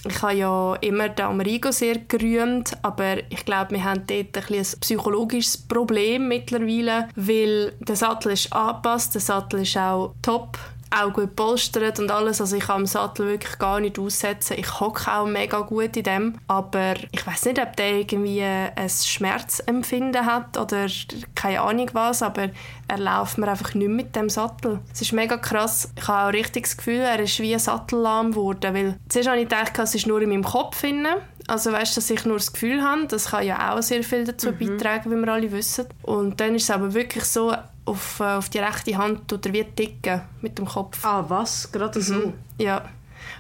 ich 0.05 0.23
habe 0.23 0.35
ja 0.35 0.75
immer 0.81 1.09
den 1.09 1.27
Amerigo 1.27 1.71
sehr 1.71 1.99
gerühmt, 1.99 2.77
aber 2.83 3.19
ich 3.31 3.45
glaube, 3.45 3.73
wir 3.73 3.85
haben 3.85 4.03
dort 4.07 4.37
ein, 4.37 4.55
ein 4.59 4.67
psychologisches 4.81 5.57
Problem 5.57 6.29
mittlerweile, 6.29 7.09
weil 7.15 7.73
der 7.81 7.97
Sattel 7.97 8.33
ist 8.33 8.53
angepasst, 8.53 9.15
der 9.15 9.21
Sattel 9.21 9.61
ist 9.61 9.77
auch 9.77 10.15
top 10.23 10.59
auch 10.93 11.13
gut 11.13 11.35
polstert 11.37 11.99
und 11.99 12.11
alles. 12.11 12.41
Also 12.41 12.57
ich 12.57 12.65
kann 12.65 12.83
am 12.83 12.87
Sattel 12.87 13.27
wirklich 13.29 13.59
gar 13.59 13.81
nicht 13.81 13.99
aussetzen. 13.99 14.57
Ich 14.59 14.81
hocke 14.81 15.11
auch 15.13 15.27
mega 15.27 15.61
gut 15.61 15.97
in 15.97 16.03
dem. 16.03 16.39
Aber 16.49 16.95
ich 17.11 17.27
weiß 17.27 17.47
nicht, 17.47 17.61
ob 17.61 17.77
der 17.77 17.93
irgendwie 17.99 18.43
ein 18.43 18.89
Schmerzempfinden 18.89 20.27
hat 20.27 20.59
oder 20.59 20.87
keine 21.35 21.61
Ahnung 21.63 21.91
was, 21.93 22.23
aber 22.23 22.51
er 22.89 22.99
läuft 22.99 23.39
mir 23.39 23.49
einfach 23.49 23.75
nicht 23.75 23.89
mit 23.89 24.15
dem 24.17 24.29
Sattel. 24.29 24.81
Es 24.93 25.01
ist 25.01 25.13
mega 25.13 25.37
krass. 25.37 25.91
Ich 25.97 26.07
habe 26.09 26.29
auch 26.29 26.33
richtig 26.33 26.65
das 26.65 26.77
Gefühl, 26.77 27.01
er 27.01 27.21
ist 27.21 27.39
wie 27.41 27.55
ein 27.55 27.59
Sattellahm 27.59 28.33
geworden, 28.33 28.75
weil 28.75 28.99
zuerst 29.09 29.29
habe 29.29 29.41
ich 29.41 29.49
gedacht, 29.49 29.79
es 29.79 29.95
ist 29.95 30.07
nur 30.07 30.21
in 30.21 30.29
meinem 30.29 30.45
Kopf 30.45 30.81
drin. 30.81 31.07
Also 31.49 31.73
weißt, 31.73 31.97
dass 31.97 32.11
ich 32.11 32.25
nur 32.25 32.37
das 32.37 32.53
Gefühl 32.53 32.83
habe, 32.83 33.07
das 33.07 33.31
kann 33.31 33.45
ja 33.45 33.73
auch 33.75 33.83
sehr 33.83 34.05
viel 34.05 34.25
dazu 34.25 34.51
mhm. 34.53 34.59
beitragen, 34.59 35.11
wie 35.11 35.17
wir 35.17 35.33
alle 35.33 35.51
wissen. 35.53 35.87
Und 36.03 36.41
dann 36.41 36.55
ist 36.55 36.65
es 36.65 36.71
aber 36.71 36.95
wirklich 36.95 37.25
so, 37.25 37.53
auf, 37.85 38.21
äh, 38.21 38.25
auf 38.25 38.49
die 38.49 38.59
rechte 38.59 38.97
Hand 38.97 39.29
tut 39.29 39.47
er 39.47 39.53
wie 39.53 39.65
ticken 39.65 40.23
mit 40.41 40.59
dem 40.59 40.67
Kopf. 40.67 41.05
Ah, 41.05 41.25
was? 41.29 41.71
Gerade 41.73 42.01
so? 42.01 42.15
Mhm. 42.15 42.35
Ja, 42.59 42.85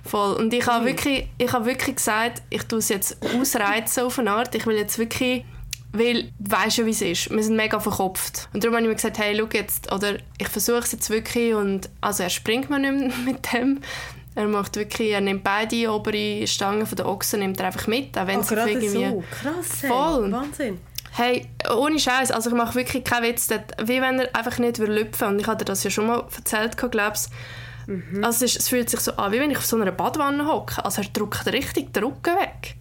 voll. 0.05 0.35
Und 0.35 0.53
ich 0.53 0.67
habe 0.67 0.85
wirklich, 0.87 1.29
ich 1.39 1.53
habe 1.53 1.67
wirklich 1.67 1.97
gesagt, 1.97 2.43
ich 2.51 2.65
tue 2.65 2.81
es 2.81 2.89
jetzt 2.89 3.19
ausreizen 3.23 4.05
auf 4.05 4.19
eine 4.19 4.33
Art. 4.33 4.55
Ich 4.55 4.67
will 4.67 4.77
jetzt 4.77 4.99
wirklich 4.99 5.45
weil 5.93 6.33
du 6.39 6.51
weißt 6.51 6.79
ja, 6.79 6.87
wie 6.87 6.91
es 6.91 7.03
ist. 7.03 7.31
Wir 7.31 7.43
sind 7.43 7.57
mega 7.57 7.79
verkopft. 7.79 8.49
Und 8.53 8.65
darum 8.65 8.77
habe 8.77 8.85
ich 8.85 8.89
mir 8.89 8.95
gesagt, 8.95 9.19
hey, 9.19 9.37
schau 9.39 9.49
jetzt, 9.53 9.93
oder 9.93 10.17
ich 10.39 10.49
versuche 10.49 10.79
es 10.79 10.93
jetzt 10.93 11.11
wirklich 11.11 11.55
und 11.55 11.91
also 12.01 12.23
er 12.23 12.31
springt 12.31 12.71
mir 12.71 12.79
nicht 12.79 12.93
mehr 12.95 13.17
mit 13.35 13.53
dem. 13.53 13.81
Er 14.35 14.49
macht 14.49 14.77
wirklich, 14.77 15.11
er 15.11 15.21
nimmt 15.21 15.45
beide 15.45 15.93
obere 15.93 16.47
Stangen 16.47 16.87
von 16.87 16.97
der 16.97 17.07
Ochsen 17.07 17.41
nimmt 17.41 17.61
er 17.61 17.67
einfach 17.67 17.87
mit, 17.87 18.17
auch 18.17 18.27
wenn 18.27 18.41
oh, 18.41 18.45
irgendwie 18.51 18.89
so. 18.89 19.23
krass, 19.31 19.83
hey. 19.83 19.91
voll. 19.91 20.33
Wahnsinn. 20.33 20.79
Hey, 21.15 21.47
ohne 21.71 21.99
Scheiß, 21.99 22.31
also 22.31 22.51
ich 22.51 22.57
mache 22.57 22.75
wirklich 22.75 23.05
keinen 23.05 23.25
Witz, 23.25 23.47
dort, 23.47 23.65
wie 23.83 24.01
wenn 24.01 24.21
er 24.21 24.35
einfach 24.35 24.59
nicht 24.59 24.79
lüpfen 24.79 25.29
Und 25.29 25.41
ich 25.41 25.47
hatte 25.47 25.65
das 25.65 25.85
ja 25.85 25.91
schon 25.91 26.07
mal 26.07 26.25
erzählt, 26.35 26.77
glaube 26.77 27.13
ich. 27.15 27.87
Mhm. 27.87 28.25
Also 28.25 28.45
es, 28.45 28.57
es, 28.57 28.69
fühlt 28.69 28.89
sich 28.89 29.01
so 29.01 29.13
an, 29.13 29.33
wie 29.33 29.41
wenn 29.41 29.51
ich 29.51 29.59
auf 29.59 29.67
so 29.67 29.77
einer 29.77 29.93
Badwanne 29.93 30.47
hocke. 30.47 30.83
Also 30.85 31.03
er 31.03 31.09
drückt 31.09 31.47
richtig 31.53 31.93
den 31.93 32.05
Rücken 32.05 32.37
weg. 32.37 32.77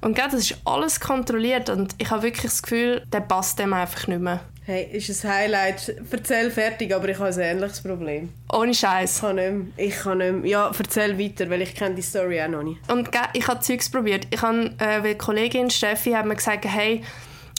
Und 0.00 0.18
das 0.18 0.34
ist 0.34 0.56
alles 0.64 1.00
kontrolliert 1.00 1.70
und 1.70 1.94
ich 1.98 2.10
habe 2.10 2.22
wirklich 2.22 2.50
das 2.50 2.62
Gefühl, 2.62 3.02
der 3.12 3.20
passt 3.20 3.58
dem 3.58 3.72
einfach 3.72 4.06
nicht 4.06 4.20
mehr. 4.20 4.40
Hey, 4.64 4.88
ist 4.92 5.24
ein 5.24 5.32
Highlight. 5.32 5.94
Erzähl 6.10 6.50
fertig, 6.50 6.92
aber 6.92 7.08
ich 7.08 7.18
habe 7.20 7.28
ein 7.28 7.38
ähnliches 7.38 7.80
Problem. 7.80 8.30
Ohne 8.52 8.74
Scheiß. 8.74 9.14
Ich 9.14 9.20
kann 9.20 9.36
nicht 9.36 9.52
mehr. 9.52 9.86
Ich 9.86 9.96
kann 9.96 10.18
nicht 10.18 10.32
mehr. 10.32 10.50
Ja, 10.50 10.72
erzähl 10.76 11.16
weiter, 11.16 11.48
weil 11.48 11.62
ich 11.62 11.72
kenne 11.74 11.94
die 11.94 12.02
Story 12.02 12.42
auch 12.42 12.48
noch 12.48 12.64
nicht. 12.64 12.80
Und 12.90 13.08
ich 13.32 13.46
habe 13.46 13.60
Zeugs 13.60 13.88
probiert. 13.88 14.26
Ich 14.30 14.42
habe, 14.42 14.72
äh, 14.78 15.04
weil 15.04 15.12
die 15.12 15.18
Kollegin 15.18 15.70
Steffi 15.70 16.10
hat 16.10 16.26
mir 16.26 16.34
gesagt, 16.34 16.64
hey, 16.64 17.04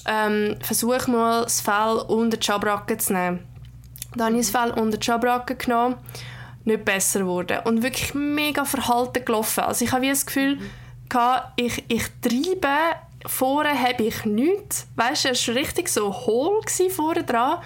ähm, 0.06 0.58
versuch 0.62 1.08
mal 1.08 1.44
das 1.44 1.62
Fell 1.62 2.04
unter 2.08 2.38
die 2.38 2.46
Schabracke 2.46 2.98
zu 2.98 3.14
nehmen. 3.14 3.48
Dann 4.16 4.28
habe 4.28 4.40
ich 4.40 4.52
das 4.52 4.62
Fell 4.62 4.72
unter 4.72 4.98
die 4.98 5.06
Schabracke 5.06 5.56
genommen, 5.56 5.96
nicht 6.66 6.86
besser 6.86 7.20
geworden 7.20 7.60
und 7.66 7.84
wirklich 7.84 8.14
mega 8.14 8.66
verhalten 8.66 9.24
gelaufen. 9.24 9.62
Also 9.62 9.86
ich 9.86 9.92
habe 9.92 10.04
wie 10.04 10.10
das 10.10 10.26
Gefühl, 10.26 10.58
mhm. 10.58 10.70
ich, 11.56 11.84
ich 11.88 12.04
treibe, 12.22 12.96
vorne 13.26 13.80
habe 13.80 14.04
ich 14.04 14.26
nichts. 14.26 14.88
Weißt 14.96 15.26
du, 15.26 15.30
es 15.30 15.48
war 15.48 15.56
richtig 15.56 15.90
so 15.90 16.14
hohl 16.14 16.62
vorne 16.90 17.24
dran 17.24 17.60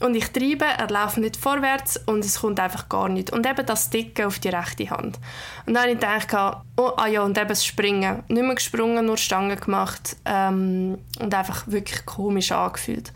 und 0.00 0.14
ich 0.14 0.30
treibe, 0.30 0.64
er 0.64 0.88
läuft 0.90 1.16
nicht 1.18 1.36
vorwärts 1.36 1.96
und 2.06 2.24
es 2.24 2.40
kommt 2.40 2.60
einfach 2.60 2.88
gar 2.88 3.08
nicht. 3.08 3.30
Und 3.30 3.46
eben 3.46 3.64
das 3.64 3.88
Dicken 3.88 4.26
auf 4.26 4.38
die 4.38 4.50
rechte 4.50 4.90
Hand. 4.90 5.18
Und 5.64 5.74
dann 5.74 5.84
habe 5.84 5.92
ich 5.92 5.98
gedacht, 5.98 6.58
oh, 6.76 6.92
ah 6.96 7.06
ja, 7.06 7.22
und 7.22 7.38
eben 7.38 7.48
das 7.48 7.64
Springen. 7.64 8.22
Nicht 8.28 8.42
mehr 8.42 8.54
gesprungen, 8.54 9.06
nur 9.06 9.16
Stangen 9.16 9.58
gemacht 9.58 10.16
ähm, 10.26 10.98
und 11.18 11.34
einfach 11.34 11.66
wirklich 11.66 12.04
komisch 12.04 12.52
angefühlt. 12.52 13.12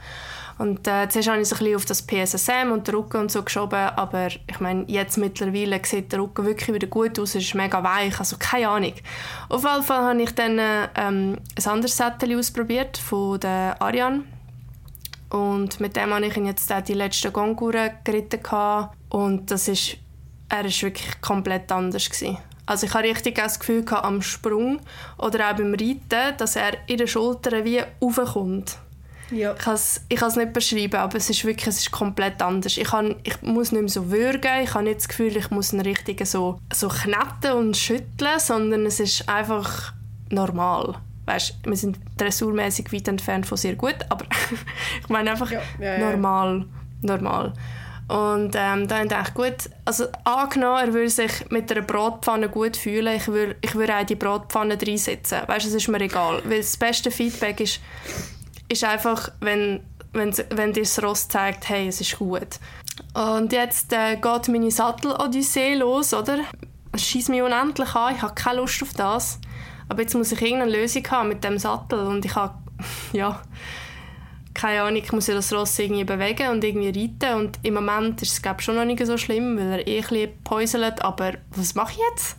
Und 0.56 0.86
äh, 0.86 1.08
zuerst 1.08 1.28
habe 1.28 1.40
ich 1.40 1.48
so 1.48 1.54
ein 1.54 1.58
bisschen 1.60 1.76
auf 1.76 1.84
das 1.86 2.02
PSSM 2.02 2.70
und 2.70 2.86
den 2.86 2.94
Rücken 2.94 3.16
und 3.16 3.32
so 3.32 3.42
geschoben, 3.42 3.78
aber 3.78 4.26
ich 4.26 4.60
meine, 4.60 4.84
jetzt 4.88 5.16
mittlerweile 5.16 5.80
sieht 5.82 6.12
der 6.12 6.20
Rücken 6.20 6.44
wirklich 6.44 6.74
wieder 6.74 6.86
gut 6.86 7.18
aus, 7.18 7.34
es 7.34 7.44
ist 7.44 7.54
mega 7.54 7.82
weich, 7.82 8.18
also 8.18 8.36
keine 8.38 8.68
Ahnung. 8.68 8.92
Auf 9.48 9.64
jeden 9.64 9.82
Fall 9.82 10.02
habe 10.02 10.22
ich 10.22 10.34
dann 10.34 10.58
ähm, 10.58 11.38
ein 11.56 11.66
anderes 11.66 11.96
Sättel 11.96 12.38
ausprobiert 12.38 12.98
von 12.98 13.40
der 13.40 13.80
Ariane 13.80 14.24
und 15.30 15.80
mit 15.80 15.96
dem 15.96 16.12
habe 16.12 16.26
ich 16.26 16.36
ihn 16.36 16.46
jetzt 16.46 16.72
auch 16.72 16.82
die 16.82 16.94
letzten 16.94 17.32
Gonguren 17.32 17.90
geritten 18.04 18.40
und 19.08 19.50
das 19.50 19.68
ist, 19.68 19.96
er 20.48 20.64
ist 20.64 20.82
wirklich 20.82 21.20
komplett 21.20 21.70
anders 21.72 22.10
gewesen. 22.10 22.38
Also 22.66 22.86
ich 22.86 22.94
hatte 22.94 23.08
richtig 23.08 23.36
das 23.36 23.58
Gefühl 23.58 23.84
gehabt, 23.84 24.04
am 24.04 24.22
Sprung 24.22 24.80
oder 25.18 25.50
auch 25.50 25.56
beim 25.56 25.72
Reiten, 25.72 26.36
dass 26.36 26.56
er 26.56 26.88
in 26.88 26.98
den 26.98 27.08
Schultern 27.08 27.64
wie 27.64 27.82
raufkommt. 28.00 28.76
Ja. 29.30 29.54
Ich 29.54 29.58
kann 29.60 29.74
es 29.74 30.04
ich 30.08 30.20
nicht 30.20 30.52
beschreiben, 30.52 30.96
aber 30.96 31.16
es 31.16 31.30
ist 31.30 31.44
wirklich 31.44 31.68
es 31.68 31.78
ist 31.78 31.90
komplett 31.90 32.42
anders. 32.42 32.76
Ich, 32.76 32.88
kann, 32.88 33.16
ich 33.22 33.40
muss 33.42 33.72
nicht 33.72 33.80
mehr 33.80 33.88
so 33.88 34.10
würgen, 34.10 34.62
ich 34.62 34.74
habe 34.74 34.84
nicht 34.84 34.98
das 34.98 35.08
Gefühl, 35.08 35.36
ich 35.36 35.50
muss 35.50 35.72
ihn 35.72 35.80
richtig 35.80 36.24
so, 36.26 36.58
so 36.72 36.88
kneten 36.88 37.52
und 37.56 37.76
schütteln, 37.76 38.38
sondern 38.38 38.86
es 38.86 39.00
ist 39.00 39.28
einfach 39.28 39.92
normal. 40.30 40.96
Weißt, 41.30 41.58
wir 41.64 41.76
sind 41.76 41.98
dressurmäßig 42.16 42.92
weit 42.92 43.06
entfernt 43.06 43.46
von 43.46 43.56
sehr 43.56 43.76
gut, 43.76 43.94
aber 44.08 44.24
ich 45.00 45.08
meine 45.08 45.30
einfach 45.30 45.50
ja, 45.50 45.60
ja, 45.78 45.98
normal. 45.98 46.66
normal. 47.02 47.52
Und 48.08 48.56
ähm, 48.56 48.88
da 48.88 49.04
dachte 49.04 49.28
ich, 49.28 49.34
gut, 49.34 49.70
also 49.84 50.06
angenommen, 50.24 50.88
er 50.88 50.92
würde 50.92 51.08
sich 51.08 51.30
mit 51.50 51.70
einer 51.70 51.82
Bratpfanne 51.82 52.48
gut 52.48 52.76
fühlen, 52.76 53.14
ich 53.14 53.28
würde, 53.28 53.54
ich 53.60 53.76
würde 53.76 53.96
auch 53.96 54.04
die 54.04 54.16
Bratpfanne 54.16 54.76
reinsetzen. 54.84 55.42
Weißt, 55.46 55.66
es 55.66 55.74
ist 55.74 55.86
mir 55.86 56.00
egal, 56.00 56.42
weil 56.44 56.58
das 56.58 56.76
beste 56.76 57.12
Feedback 57.12 57.60
ist, 57.60 57.78
ist 58.68 58.82
einfach, 58.82 59.30
wenn, 59.38 59.84
wenn, 60.12 60.34
wenn 60.50 60.72
dir 60.72 60.82
das 60.82 61.00
Ross 61.00 61.28
zeigt, 61.28 61.68
hey, 61.68 61.86
es 61.86 62.00
ist 62.00 62.18
gut. 62.18 62.58
Und 63.14 63.52
jetzt 63.52 63.92
äh, 63.92 64.16
geht 64.16 64.48
meine 64.48 64.72
Sattel-Odyssee 64.72 65.76
los, 65.76 66.12
oder? 66.12 66.40
Es 66.90 67.04
schießt 67.04 67.28
mich 67.28 67.42
unendlich 67.42 67.94
an, 67.94 68.16
ich 68.16 68.22
habe 68.22 68.34
keine 68.34 68.58
Lust 68.58 68.82
auf 68.82 68.92
das. 68.94 69.38
Aber 69.90 70.02
jetzt 70.02 70.14
muss 70.14 70.30
ich 70.30 70.40
irgendeine 70.40 70.70
Lösung 70.70 71.02
haben 71.10 71.28
mit 71.28 71.42
dem 71.42 71.58
Sattel 71.58 72.06
und 72.06 72.24
ich 72.24 72.36
habe, 72.36 72.54
ja, 73.12 73.42
keine 74.54 74.82
Ahnung, 74.82 75.02
ich 75.02 75.12
muss 75.12 75.26
ja 75.26 75.34
das 75.34 75.52
Ross 75.52 75.76
irgendwie 75.80 76.04
bewegen 76.04 76.50
und 76.50 76.62
irgendwie 76.62 76.88
reiten 76.88 77.40
und 77.40 77.58
im 77.62 77.74
Moment 77.74 78.22
ist 78.22 78.32
es 78.32 78.40
glaube 78.40 78.62
schon 78.62 78.76
noch 78.76 78.84
nicht 78.84 79.04
so 79.04 79.18
schlimm, 79.18 79.58
weil 79.58 79.80
er 79.80 79.86
eh 79.86 79.96
ein 79.96 80.02
bisschen 80.02 80.42
päuselt, 80.44 81.02
aber 81.02 81.32
was 81.56 81.74
mache 81.74 81.92
ich 81.92 81.98
jetzt? 82.08 82.36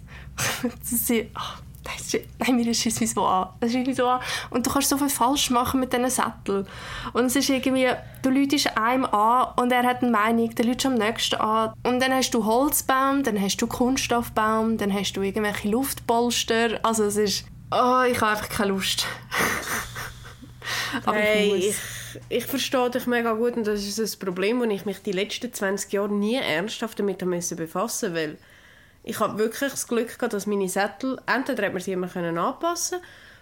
das 0.79 0.91
ist, 0.93 1.11
ach, 1.33 1.61
Nein, 2.39 2.55
mir 2.55 2.73
schießt 2.73 3.01
mich 3.01 3.11
so 3.11 3.25
an. 3.25 3.49
Das 3.59 3.73
mich 3.73 3.95
so 3.95 4.07
an. 4.07 4.21
Und 4.49 4.65
du 4.65 4.71
kannst 4.71 4.89
so 4.89 4.97
viel 4.97 5.09
falsch 5.09 5.49
machen 5.49 5.79
mit 5.79 5.93
diesen 5.93 6.09
Sätteln. 6.09 6.67
Und 7.13 7.25
es 7.25 7.35
ist 7.35 7.49
irgendwie, 7.49 7.89
du 8.21 8.29
läutest 8.29 8.77
einem 8.77 9.05
an 9.05 9.47
und 9.57 9.71
er 9.71 9.83
hat 9.83 10.01
eine 10.01 10.11
Meinung, 10.11 10.53
der 10.55 10.65
läutest 10.65 10.85
am 10.85 10.95
nächsten 10.95 11.35
an. 11.35 11.73
Und 11.83 11.99
dann 12.01 12.13
hast 12.13 12.31
du 12.31 12.45
Holzbaum, 12.45 13.23
dann 13.23 13.39
hast 13.39 13.57
du 13.57 13.67
Kunststoffbaum, 13.67 14.77
dann 14.77 14.93
hast 14.93 15.13
du 15.13 15.21
irgendwelche 15.21 15.69
Luftpolster. 15.69 16.79
Also 16.83 17.05
es 17.05 17.17
ist, 17.17 17.45
oh, 17.71 18.03
ich 18.09 18.19
habe 18.21 18.31
einfach 18.31 18.49
keine 18.49 18.71
Lust. 18.71 19.05
Aber 21.05 21.17
hey, 21.17 21.53
ich, 21.55 21.75
ich, 22.29 22.45
verstehe 22.45 22.89
dich 22.89 23.07
mega 23.07 23.33
gut 23.33 23.55
und 23.55 23.65
das 23.65 23.83
ist 23.83 23.99
das 23.99 24.15
Problem, 24.15 24.59
wo 24.59 24.63
ich 24.65 24.85
mich 24.85 25.01
die 25.01 25.11
letzten 25.11 25.51
20 25.51 25.91
Jahre 25.91 26.13
nie 26.13 26.35
ernsthaft 26.35 26.99
damit 26.99 27.19
befassen 27.19 28.13
musste, 28.13 28.37
ich 29.03 29.19
habe 29.19 29.37
wirklich 29.37 29.71
das 29.71 29.87
Glück 29.87 30.15
gehabt, 30.17 30.33
dass 30.33 30.47
meine 30.47 30.69
Sättel, 30.69 31.19
entweder 31.25 31.65
hat 31.65 31.73
man 31.73 31.81
sie 31.81 31.93
immer 31.93 32.07
können 32.07 32.37
anpassen 32.37 32.99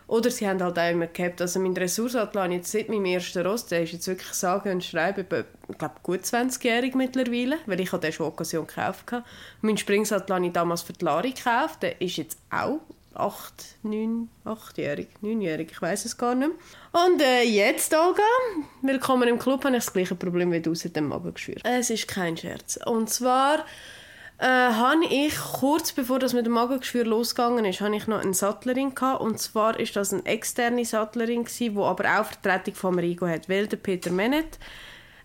oder 0.08 0.32
sie 0.32 0.48
haben 0.48 0.62
halt 0.62 0.80
auch 0.80 0.90
immer 0.90 1.08
gehabt. 1.08 1.42
Also 1.42 1.60
mein 1.60 1.76
Dressursattel 1.76 2.42
habe 2.42 2.54
jetzt 2.54 2.72
seit 2.72 2.90
meinem 2.90 3.06
ersten 3.06 3.46
Ross, 3.46 3.68
der 3.68 3.84
ist 3.84 3.94
jetzt 3.94 4.08
wirklich 4.08 4.34
sagen 4.34 4.72
und 4.72 4.84
schreiben, 4.84 5.26
ich 5.70 5.78
glaube 5.78 5.96
gut 6.02 6.22
20-jährig 6.22 6.96
mittlerweile, 6.96 7.58
weil 7.66 7.80
ich 7.80 7.92
den 7.92 8.12
schon 8.12 8.28
Occasion 8.28 8.66
gekauft 8.66 9.12
habe. 9.12 9.26
Mein 9.62 9.78
Springsattel 9.78 10.36
habe 10.36 10.46
ich 10.46 10.54
damals 10.54 10.82
für 10.82 10.94
die 10.94 11.06
Lari 11.06 11.32
gekauft, 11.32 11.84
der 11.84 12.02
ist 12.02 12.18
jetzt 12.18 12.40
auch 12.50 12.80
8, 13.14 13.54
9, 13.84 14.30
8-jährig, 14.46 15.08
9-jährig, 15.22 15.72
ich 15.72 15.82
weiß 15.82 16.06
es 16.06 16.18
gar 16.18 16.36
nicht 16.36 16.50
mehr. 16.50 17.04
Und 17.04 17.22
äh, 17.22 17.44
jetzt, 17.44 17.94
Olga, 17.94 18.24
willkommen 18.82 19.28
im 19.28 19.38
Club, 19.38 19.66
habe 19.66 19.76
ich 19.76 19.84
das 19.84 19.94
gleiche 19.94 20.16
Problem 20.16 20.52
wie 20.52 20.62
du 20.62 20.74
seit 20.74 20.96
dem 20.96 21.10
Magengeschwür. 21.10 21.58
Es 21.64 21.90
ist 21.90 22.08
kein 22.08 22.38
Scherz. 22.38 22.80
Und 22.86 23.10
zwar 23.10 23.66
äh, 24.40 24.46
habe 24.46 25.06
ich 25.06 25.36
kurz 25.38 25.92
bevor 25.92 26.20
das 26.20 26.34
mit 26.34 26.46
dem 26.46 26.54
Magengeschwür 26.54 27.06
losgegangen 27.06 27.66
ist, 27.66 27.82
habe 27.82 27.96
ich 27.96 28.08
noch 28.08 28.22
eine 28.22 28.34
Sattlerin 28.34 28.96
gehabt. 28.96 29.22
und 29.22 29.40
zwar 29.40 29.80
ist 29.80 29.96
das 29.96 30.14
eine 30.14 30.26
externe 30.26 30.86
Sattlerin 30.86 31.46
die 31.46 31.76
aber 31.78 32.20
auch 32.20 32.26
Vertretung 32.26 32.76
von 32.76 32.96
Marigo 32.96 33.28
hat, 33.28 33.50
weil 33.50 33.68
der 33.68 33.78
Peter 33.78 34.12
Menet 34.12 34.58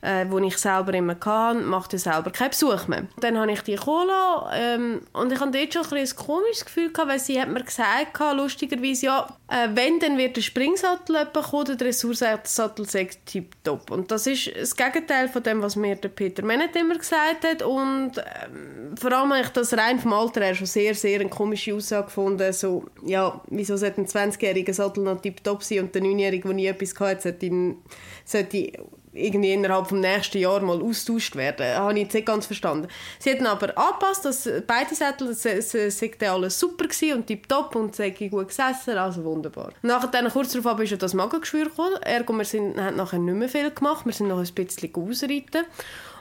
äh, 0.04 0.26
wo 0.28 0.38
ich 0.38 0.58
selber 0.58 0.92
immer 0.92 1.14
kann, 1.14 1.64
macht 1.64 1.94
er 1.94 1.98
selber 1.98 2.30
keinen 2.30 2.50
Besuch 2.50 2.86
mehr. 2.88 3.06
Dann 3.20 3.38
habe 3.38 3.52
ich 3.52 3.62
die 3.62 3.76
Cola 3.76 4.50
ähm, 4.54 5.00
und 5.14 5.32
ich 5.32 5.40
hatte 5.40 5.52
dort 5.52 5.72
schon 5.72 5.98
ein, 5.98 6.04
ein 6.04 6.16
komisches 6.16 6.64
Gefühl, 6.66 6.92
gehabt, 6.92 7.10
weil 7.10 7.18
sie 7.18 7.40
hat 7.40 7.48
mir 7.48 7.64
gesagt, 7.64 8.18
lustigerweise, 8.34 9.06
ja, 9.06 9.26
äh, 9.48 9.68
wenn, 9.74 9.98
dann 10.00 10.18
wird 10.18 10.36
der 10.36 10.42
Springsattel 10.42 11.26
kommen, 11.32 11.64
der 11.64 11.76
Dressursattel 11.76 12.86
sagt 12.86 13.26
tipptopp. 13.26 13.90
Und 13.90 14.10
das 14.10 14.26
ist 14.26 14.50
das 14.54 14.76
Gegenteil 14.76 15.28
von 15.28 15.42
dem, 15.42 15.62
was 15.62 15.74
mir 15.74 15.96
der 15.96 16.10
Peter 16.10 16.44
Menet 16.44 16.76
immer 16.76 16.98
gesagt 16.98 17.44
hat 17.44 17.62
und 17.62 18.12
ähm, 18.18 18.94
vor 19.00 19.12
allem 19.12 19.32
habe 19.32 19.42
ich 19.42 19.48
das 19.48 19.72
rein 19.72 19.98
vom 19.98 20.12
Alter 20.12 20.42
her 20.42 20.54
schon 20.54 20.66
sehr, 20.66 20.94
sehr 20.94 21.20
eine 21.20 21.30
komische 21.30 21.74
Aussage 21.74 22.06
gefunden, 22.06 22.52
so, 22.52 22.84
ja, 23.06 23.40
wieso 23.48 23.76
sollte 23.78 24.02
ein 24.02 24.06
20-jähriger 24.06 24.74
Sattel 24.74 25.02
noch 25.02 25.22
tipptopp 25.22 25.62
sein 25.62 25.80
und 25.80 25.94
der 25.94 26.02
9-jährige, 26.02 26.48
der 26.48 26.54
nie 26.54 26.66
etwas 26.66 26.98
hatte, 27.00 27.22
sollte, 27.22 27.46
ihn, 27.46 27.78
sollte 28.26 28.72
irgendwie 29.14 29.52
innerhalb 29.52 29.88
des 29.88 29.98
nächsten 29.98 30.38
Jahr 30.38 30.60
mal 30.60 30.82
austauscht 30.82 31.36
werden. 31.36 31.58
Das 31.58 31.78
habe 31.78 31.92
ich 31.94 32.00
jetzt 32.00 32.14
nicht 32.14 32.26
ganz 32.26 32.46
verstanden. 32.46 32.88
Sie 33.18 33.30
hätten 33.30 33.46
aber 33.46 33.76
angepasst, 33.78 34.24
dass 34.24 34.48
beide 34.66 34.94
Sättel, 34.94 35.28
es, 35.28 35.44
es, 35.44 36.02
alles 36.22 36.58
super 36.58 36.84
gewesen 36.84 37.18
und 37.18 37.26
tipptopp 37.26 37.76
und 37.76 37.94
sei 37.94 38.10
gut 38.10 38.48
gesessen, 38.48 38.98
also 38.98 39.24
wunderbar. 39.24 39.72
Nachher 39.82 40.08
dann, 40.08 40.28
kurz 40.30 40.52
darauf 40.52 40.80
ist 40.80 40.90
ja 40.90 40.96
das 40.96 41.14
Magengeschwür 41.14 41.64
gekommen, 41.64 41.96
ergo 42.02 42.32
wir 42.32 42.44
sind, 42.44 42.80
haben 42.80 42.96
nachher 42.96 43.18
nicht 43.18 43.34
mehr 43.34 43.48
viel 43.48 43.70
gemacht, 43.70 44.04
wir 44.04 44.12
sind 44.12 44.28
noch 44.28 44.38
ein 44.38 44.54
bisschen 44.54 44.94
ausreiten. 44.94 45.64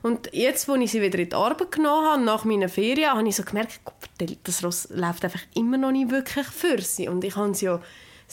Und 0.03 0.33
jetzt, 0.33 0.69
als 0.69 0.81
ich 0.81 0.91
sie 0.91 1.01
wieder 1.01 1.17
in 1.17 1.29
die 1.29 1.35
Arbeit 1.35 1.71
genommen 1.71 2.05
habe, 2.05 2.21
nach 2.21 2.43
meiner 2.43 2.67
Ferien, 2.67 3.11
habe 3.11 3.27
ich 3.27 3.37
so 3.37 3.43
gemerkt, 3.43 3.79
das 4.43 4.63
Ross 4.63 4.89
läuft 4.91 5.23
einfach 5.23 5.39
immer 5.55 5.77
noch 5.77 5.91
nicht 5.91 6.11
wirklich 6.11 6.45
für 6.47 6.81
sie. 6.81 7.07
Und 7.07 7.23
ich 7.23 7.37
habe 7.37 7.55
sie 7.55 7.65
ja 7.65 7.81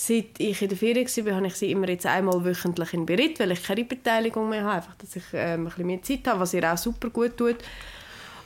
seit 0.01 0.39
ich 0.39 0.63
in 0.63 0.69
der 0.69 0.79
Ferien 0.79 1.07
war, 1.07 1.35
habe 1.37 1.47
ich 1.47 1.57
sie 1.57 1.71
immer 1.71 1.89
jetzt 1.89 2.07
einmal 2.07 2.43
wöchentlich 2.43 2.95
in 2.95 3.05
Beritt, 3.05 3.39
weil 3.39 3.51
ich 3.51 3.63
keine 3.63 3.85
Beteiligung 3.85 4.49
mehr 4.49 4.63
habe, 4.63 4.77
einfach, 4.77 4.95
dass 4.95 5.15
ich 5.15 5.25
ähm, 5.35 5.61
ein 5.61 5.65
bisschen 5.65 5.87
mehr 5.87 6.03
Zeit 6.03 6.27
habe, 6.27 6.41
was 6.41 6.55
ihr 6.55 6.73
auch 6.73 6.79
super 6.79 7.11
gut 7.11 7.37
tut. 7.37 7.57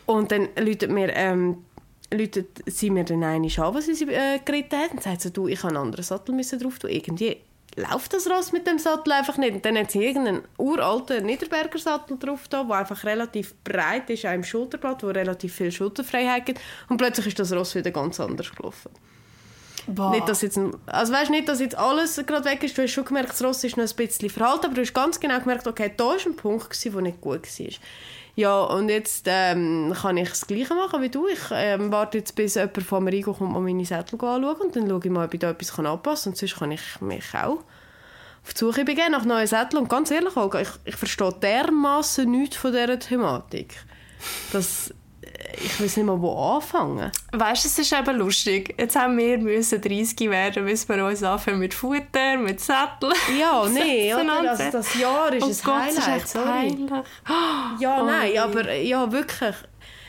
Und 0.07 0.33
dann 0.33 0.49
läutet 0.59 0.91
mir 0.91 1.15
ähm, 1.15 1.65
läutet 2.13 2.63
sie 2.67 2.91
mir 2.91 3.05
dann 3.05 3.23
einmal 3.23 3.51
an, 3.59 3.75
was 3.75 3.87
sie 3.87 4.05
äh, 4.05 4.41
geritten 4.45 4.79
hat 4.79 4.91
und 4.93 5.03
sagt 5.03 5.23
so, 5.23 5.31
du, 5.31 5.47
ich 5.47 5.59
habe 5.63 5.69
einen 5.69 5.77
anderen 5.77 6.05
Sattel 6.05 6.35
müssen 6.35 6.59
drauf 6.59 6.79
tun. 6.81 6.91
Irgendwie 6.91 7.37
läuft 7.77 8.13
das 8.13 8.29
Ross 8.29 8.51
mit 8.51 8.67
dem 8.67 8.81
Sattel 8.81 9.13
einfach 9.13 9.39
nicht. 9.39 9.55
Und 9.55 9.65
dann 9.65 9.79
hat 9.79 9.93
sie 9.93 10.05
irgendeinen 10.05 10.43
uralten 10.59 11.25
Niederberger 11.25 11.79
Sattel 11.79 12.19
drauf 12.19 12.49
der 12.49 12.69
einfach 12.69 13.05
relativ 13.05 13.55
breit 13.63 14.11
ist, 14.11 14.27
auch 14.27 14.33
im 14.33 14.45
Schulterblatt, 14.45 15.05
wo 15.05 15.09
relativ 15.09 15.55
viel 15.55 15.71
Schulterfreiheit 15.71 16.47
gibt. 16.47 16.61
Und 16.89 16.97
plötzlich 16.97 17.29
ist 17.29 17.39
das 17.39 17.53
Ross 17.53 17.77
wieder 17.77 17.93
ganz 17.93 18.19
anders 18.19 18.53
gelaufen. 18.53 18.91
Boah. 19.87 20.11
Nicht, 20.11 20.29
dass 20.29 20.43
jetzt, 20.43 20.59
also 20.87 21.13
weißt 21.13 21.31
nicht, 21.31 21.49
dass 21.49 21.61
jetzt 21.61 21.77
alles 21.77 22.17
gerade 22.27 22.45
weg 22.47 22.63
ist. 22.63 22.77
Du 22.77 22.83
hast 22.83 22.93
schon 22.93 23.05
gemerkt, 23.05 23.31
das 23.31 23.43
Ross 23.43 23.65
ist 23.65 23.77
noch 23.77 23.85
ein 23.85 23.97
bisschen 23.97 24.31
verhalten, 24.31 24.67
aber 24.67 24.75
du 24.75 24.81
hast 24.81 24.95
ganz 24.95 25.21
genau 25.21 25.39
gemerkt, 25.39 25.67
okay, 25.67 25.93
da 25.95 26.05
war 26.05 26.17
ein 26.25 26.37
Punkt, 26.37 26.85
der 26.85 27.01
nicht 27.03 27.21
gut 27.21 27.43
war. 27.43 27.67
Ja, 28.37 28.63
und 28.63 28.89
jetzt 28.89 29.27
ähm, 29.29 29.95
kann 29.95 30.17
ich 30.17 30.29
das 30.29 30.47
Gleiche 30.47 30.75
machen 30.75 31.03
wie 31.03 31.09
du. 31.09 31.29
Ich 31.29 31.39
ähm, 31.53 31.93
warte 31.93 32.19
jetzt, 32.19 32.35
bis 32.35 32.57
jemand 32.57 32.83
von 32.83 33.05
Marigo 33.05 33.33
kommt 33.33 33.55
und 33.55 33.65
meine 33.65 33.85
Sättel 33.85 34.15
anschauen 34.15 34.57
und 34.61 34.75
dann 34.75 34.89
schaue 34.89 35.01
ich 35.05 35.11
mal, 35.11 35.27
ob 35.27 35.35
ich 35.35 35.41
da 35.41 35.51
etwas 35.51 35.79
anpassen 35.79 36.25
kann. 36.25 36.33
Und 36.33 36.39
sonst 36.39 36.59
kann 36.59 36.73
ich 36.73 37.01
mich 37.01 37.35
auch 37.35 37.59
auf 38.45 38.53
die 38.53 38.59
Suche 38.59 38.85
begeben 38.85 39.13
nach 39.13 39.25
neuen 39.25 39.47
Sätteln. 39.47 39.83
Und 39.83 39.89
ganz 39.89 40.11
ehrlich, 40.11 40.37
Olga, 40.37 40.61
ich, 40.61 40.69
ich 40.85 40.97
verstehe 40.97 41.33
dermaßen 41.33 42.29
nichts 42.29 42.57
von 42.57 42.73
dieser 42.73 42.99
Thematik. 42.99 43.77
Das 44.53 44.93
ich 45.63 45.81
weiß 45.81 45.97
nicht 45.97 46.07
mal, 46.07 46.21
wo 46.21 46.57
anfangen. 46.57 47.11
Weißt 47.33 47.65
du, 47.65 47.69
es 47.69 47.79
ist 47.79 47.93
eben 47.93 48.17
lustig. 48.17 48.75
Jetzt 48.79 48.97
haben 48.97 49.17
wir 49.19 49.39
müssen 49.39 49.81
30 49.81 50.31
werden, 50.31 50.65
müssen 50.65 50.89
wir 50.95 51.05
uns 51.05 51.23
anfangen 51.23 51.59
mit 51.59 51.75
Futter, 51.75 52.37
mit 52.37 52.61
Sattel. 52.61 53.13
Ja, 53.39 53.67
nee, 53.73 54.15
oder? 54.15 54.43
Das, 54.43 54.71
das 54.71 54.99
Jahr 54.99 55.33
ist 55.33 55.43
oh 55.43 55.47
ein 55.47 55.57
Gott, 55.65 55.99
Highlight, 55.99 56.25
ist 56.25 56.33
sorry. 56.33 56.77
Ja, 57.81 58.01
oh, 58.01 58.07
nein, 58.07 58.39
aber 58.39 58.73
ja, 58.75 59.11
wirklich. 59.11 59.55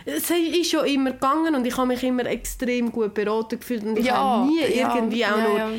Es 0.06 0.30
ist 0.30 0.70
schon 0.70 0.86
immer 0.86 1.12
gegangen 1.12 1.56
und 1.56 1.66
ich 1.66 1.76
habe 1.78 1.88
mich 1.88 2.04
immer 2.04 2.26
extrem 2.26 2.92
gut 2.92 3.14
beraten 3.14 3.60
gefühlt 3.60 3.84
und 3.84 3.98
ich 3.98 4.06
ja, 4.06 4.16
habe 4.16 4.48
nie 4.48 4.62
ja, 4.62 4.96
irgendwie 4.96 5.26
auch 5.26 5.38
ja, 5.38 5.48
nur 5.48 5.58
ja. 5.58 5.70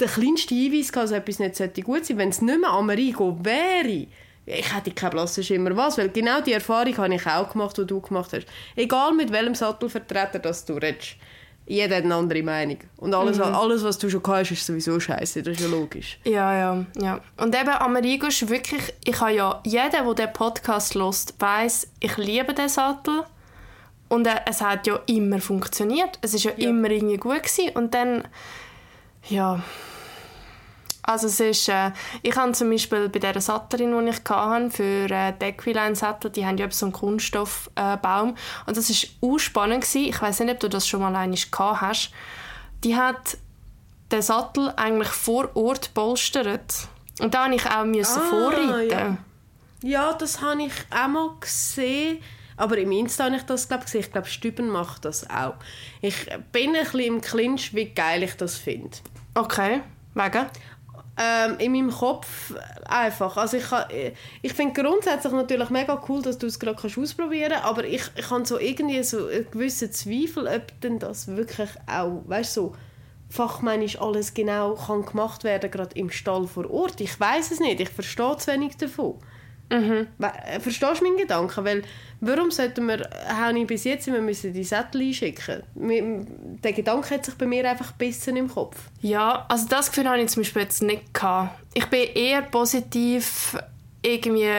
den 0.00 0.08
kleinsten 0.08 0.56
Hinweis 0.56 0.90
gehabt, 0.90 1.10
dass 1.10 1.16
etwas 1.16 1.38
nicht 1.38 1.54
gut 1.56 1.58
sein 1.58 1.82
sollte. 1.84 2.18
Wenn 2.18 2.28
es 2.30 2.42
nicht 2.42 2.60
mehr 2.60 2.70
Amerigo 2.70 3.38
wäre, 3.42 4.08
ich 4.46 4.74
hätte 4.74 4.90
keinen 4.90 5.10
blassen 5.10 5.42
Schimmer 5.44 5.76
was, 5.76 5.96
weil 5.98 6.08
genau 6.10 6.40
die 6.40 6.52
Erfahrung 6.52 6.96
habe 6.98 7.14
ich 7.14 7.26
auch 7.26 7.50
gemacht, 7.50 7.76
die 7.78 7.86
du 7.86 8.00
gemacht 8.00 8.32
hast. 8.32 8.46
Egal 8.76 9.12
mit 9.12 9.32
welchem 9.32 9.54
Sattelvertreter 9.54 10.38
das 10.38 10.64
du 10.64 10.74
redest. 10.74 11.16
jeder 11.66 11.96
hat 11.96 12.04
eine 12.04 12.14
andere 12.14 12.42
Meinung. 12.42 12.76
Und 12.98 13.14
alles, 13.14 13.38
Mhm. 13.38 13.44
alles 13.44 13.82
was 13.82 13.96
du 13.96 14.10
schon 14.10 14.22
gehabt 14.22 14.40
hast, 14.40 14.50
ist 14.50 14.66
sowieso 14.66 15.00
scheiße. 15.00 15.42
Das 15.42 15.54
ist 15.56 15.62
ja 15.62 15.68
logisch. 15.68 16.18
Ja, 16.24 16.54
ja, 16.54 16.84
ja. 17.00 17.20
Und 17.38 17.58
eben 17.58 17.70
Amerigo 17.70 18.26
ist 18.26 18.46
wirklich, 18.50 18.92
ich 19.02 19.18
habe 19.18 19.32
ja, 19.32 19.62
jeder, 19.64 19.88
der 20.04 20.14
den 20.14 20.32
Podcast 20.34 20.94
hört, 20.94 21.32
weiß, 21.38 21.88
ich 22.00 22.16
liebe 22.18 22.52
den 22.52 22.68
Sattel. 22.68 23.22
Und 24.10 24.26
äh, 24.26 24.34
es 24.44 24.60
hat 24.60 24.86
ja 24.86 25.00
immer 25.06 25.40
funktioniert. 25.40 26.18
Es 26.20 26.34
ist 26.34 26.44
ja, 26.44 26.52
Ja. 26.54 26.68
immer 26.68 26.90
irgendwie 26.90 27.16
gut 27.16 27.42
gewesen. 27.42 27.70
Und 27.74 27.94
dann, 27.94 28.24
ja, 29.30 29.62
also 31.06 31.26
es 31.26 31.38
ist, 31.38 31.68
äh, 31.68 31.90
ich 32.22 32.34
habe 32.36 32.52
zum 32.52 32.70
Beispiel 32.70 33.08
bei 33.08 33.18
dieser 33.18 33.40
Sattlerin, 33.40 33.96
die 34.06 34.10
ich 34.10 34.20
hatte, 34.28 34.70
für 34.70 35.10
äh, 35.10 35.32
die 35.40 35.44
Equiline-Sattel, 35.46 36.30
die 36.30 36.44
haben 36.46 36.56
ja 36.56 36.70
so 36.70 36.86
einen 36.86 36.92
Kunststoffbaum. 36.92 38.28
Äh, 38.30 38.32
und 38.66 38.76
das 38.76 38.90
war 38.90 39.30
auch 39.30 39.38
spannend. 39.38 39.82
Gewesen. 39.82 40.08
Ich 40.08 40.20
weiß 40.20 40.40
nicht, 40.40 40.52
ob 40.52 40.60
du 40.60 40.68
das 40.68 40.88
schon 40.88 41.00
mal 41.00 41.14
einmal 41.14 41.38
gehabt 41.38 41.80
hast. 41.80 42.10
Die 42.82 42.96
hat 42.96 43.36
den 44.10 44.22
Sattel 44.22 44.72
eigentlich 44.76 45.08
vor 45.08 45.54
Ort 45.54 45.92
polstert. 45.94 46.88
Und 47.20 47.34
da 47.34 47.48
musste 47.48 47.68
ich 47.68 47.74
auch 47.74 47.84
müssen 47.84 48.20
Ah, 48.22 48.30
vorreiten. 48.30 48.90
ja. 48.90 49.16
Ja, 49.82 50.12
das 50.14 50.40
habe 50.40 50.62
ich 50.62 50.72
auch 50.90 51.08
mal 51.08 51.30
gesehen. 51.40 52.18
Aber 52.56 52.78
im 52.78 52.90
Insta 52.92 53.24
habe 53.24 53.36
ich 53.36 53.42
das 53.42 53.68
glaub, 53.68 53.82
gesehen. 53.82 54.00
Ich 54.00 54.12
glaube, 54.12 54.28
Stüben 54.28 54.68
macht 54.68 55.04
das 55.04 55.28
auch. 55.28 55.54
Ich 56.00 56.14
bin 56.52 56.74
ein 56.74 56.84
bisschen 56.84 57.00
im 57.00 57.20
Clinch, 57.20 57.74
wie 57.74 57.86
geil 57.86 58.22
ich 58.22 58.36
das 58.36 58.56
finde. 58.56 58.96
Okay, 59.34 59.82
wegen? 60.14 60.46
Ähm, 61.16 61.58
in 61.58 61.70
meinem 61.70 61.92
Kopf 61.92 62.54
einfach. 62.88 63.36
Also 63.36 63.56
ich, 63.56 63.70
ha- 63.70 63.86
ich 64.42 64.52
finde 64.52 64.82
grundsätzlich 64.82 65.32
natürlich 65.32 65.70
mega 65.70 66.02
cool, 66.08 66.22
dass 66.22 66.38
du 66.38 66.48
es 66.48 66.58
gerade 66.58 66.76
ausprobieren 66.76 67.52
kannst, 67.52 67.64
aber 67.64 67.84
ich, 67.84 68.02
ich 68.16 68.30
habe 68.30 68.44
so 68.44 68.58
irgendwie 68.58 69.00
so 69.04 69.28
einen 69.28 69.48
gewissen 69.48 69.92
Zweifel, 69.92 70.48
ob 70.48 70.80
denn 70.80 70.98
das 70.98 71.28
wirklich 71.28 71.70
auch, 71.86 72.22
weißt 72.26 72.56
du, 72.56 72.60
so 72.60 72.76
fachmännisch 73.30 74.00
alles 74.00 74.34
genau 74.34 74.74
kann 74.74 75.04
gemacht 75.04 75.44
werden, 75.44 75.70
gerade 75.70 75.96
im 75.96 76.10
Stall 76.10 76.48
vor 76.48 76.68
Ort. 76.68 77.00
Ich 77.00 77.18
weiß 77.18 77.52
es 77.52 77.60
nicht, 77.60 77.80
ich 77.80 77.90
verstehe 77.90 78.36
zu 78.36 78.50
wenig 78.52 78.76
davon. 78.76 79.18
We- 79.70 80.32
äh, 80.46 80.60
Verstehst 80.60 81.00
du 81.00 81.04
meinen 81.04 81.16
Gedanken? 81.16 81.64
Weil, 81.64 81.82
warum 82.20 82.50
sollten 82.50 82.86
wir, 82.86 83.08
habe 83.28 83.58
ich 83.58 83.66
bis 83.66 83.84
jetzt 83.84 84.06
immer 84.08 84.20
müssen 84.20 84.52
die 84.52 84.62
Sättel 84.64 85.00
einschicken? 85.02 85.62
Der 86.62 86.72
Gedanke 86.72 87.14
hat 87.14 87.24
sich 87.24 87.34
bei 87.34 87.46
mir 87.46 87.68
einfach 87.68 87.88
gebissen 87.98 88.36
im 88.36 88.48
Kopf. 88.48 88.76
Ja, 89.00 89.46
also 89.48 89.66
das 89.68 89.88
Gefühl 89.90 90.08
hatte 90.08 90.20
ich 90.20 90.28
zum 90.28 90.42
Beispiel 90.42 90.62
jetzt 90.62 90.82
nicht. 90.82 91.12
Gehabt. 91.14 91.58
Ich 91.74 91.86
bin 91.86 92.02
eher 92.14 92.42
positiv 92.42 93.56
irgendwie, 94.06 94.50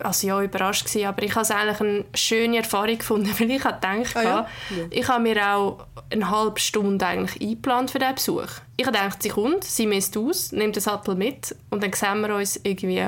also 0.00 0.26
ja, 0.26 0.42
überrascht 0.42 0.84
gewesen, 0.84 1.06
aber 1.06 1.22
ich 1.22 1.30
habe 1.34 1.40
es 1.40 1.50
eigentlich 1.50 1.80
eine 1.80 2.04
schöne 2.14 2.58
Erfahrung 2.58 2.98
gefunden, 2.98 3.32
weil 3.38 3.50
ich 3.50 3.64
habe 3.64 3.74
gedacht, 3.76 4.14
Ah 4.16 4.22
ja? 4.22 4.30
gehabt, 4.68 4.94
ich 4.94 5.08
habe 5.08 5.22
mir 5.22 5.48
auch 5.56 5.86
eine 6.10 6.30
halbe 6.30 6.60
Stunde 6.60 7.06
eigentlich 7.06 7.40
eingeplant 7.40 7.90
für 7.90 7.98
diesen 7.98 8.14
Besuch. 8.14 8.46
Ich 8.76 8.86
habe 8.86 8.96
gedacht, 8.98 9.22
sie 9.22 9.30
kommt, 9.30 9.64
sie 9.64 9.86
misst 9.86 10.16
aus, 10.18 10.52
nimmt 10.52 10.76
den 10.76 10.82
Sattel 10.82 11.14
mit 11.14 11.56
und 11.70 11.82
dann 11.82 11.92
sehen 11.94 12.20
wir 12.20 12.34
uns 12.36 12.60
irgendwie, 12.62 13.06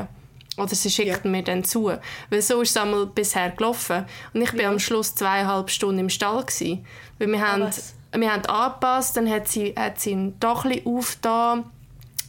oder 0.56 0.74
sie 0.74 0.90
schickt 0.90 1.24
Ja. 1.24 1.30
mir 1.30 1.42
dann 1.42 1.64
zu. 1.64 1.90
Weil 2.30 2.42
so 2.42 2.60
ist 2.60 2.70
es 2.70 2.76
einmal 2.76 3.06
bisher 3.06 3.50
gelaufen. 3.50 4.04
Und 4.34 4.42
ich 4.42 4.52
war 4.54 4.60
Ja. 4.62 4.68
am 4.70 4.78
Schluss 4.78 5.14
zweieinhalb 5.14 5.70
Stunden 5.70 6.00
im 6.00 6.08
Stall. 6.10 6.44
Gewesen, 6.44 6.84
weil 7.18 7.28
wir 7.28 7.40
haben, 7.46 7.62
was? 7.62 7.94
wir 8.14 8.32
haben 8.32 8.44
angepasst, 8.46 9.16
dann 9.16 9.30
hat 9.30 9.48
sie, 9.48 9.74
hat 9.78 10.00
sie 10.00 10.10
ihn 10.10 10.36
doch 10.40 10.64
ein 10.64 10.72
bisschen 10.72 10.86
aufgetan. 10.96 11.64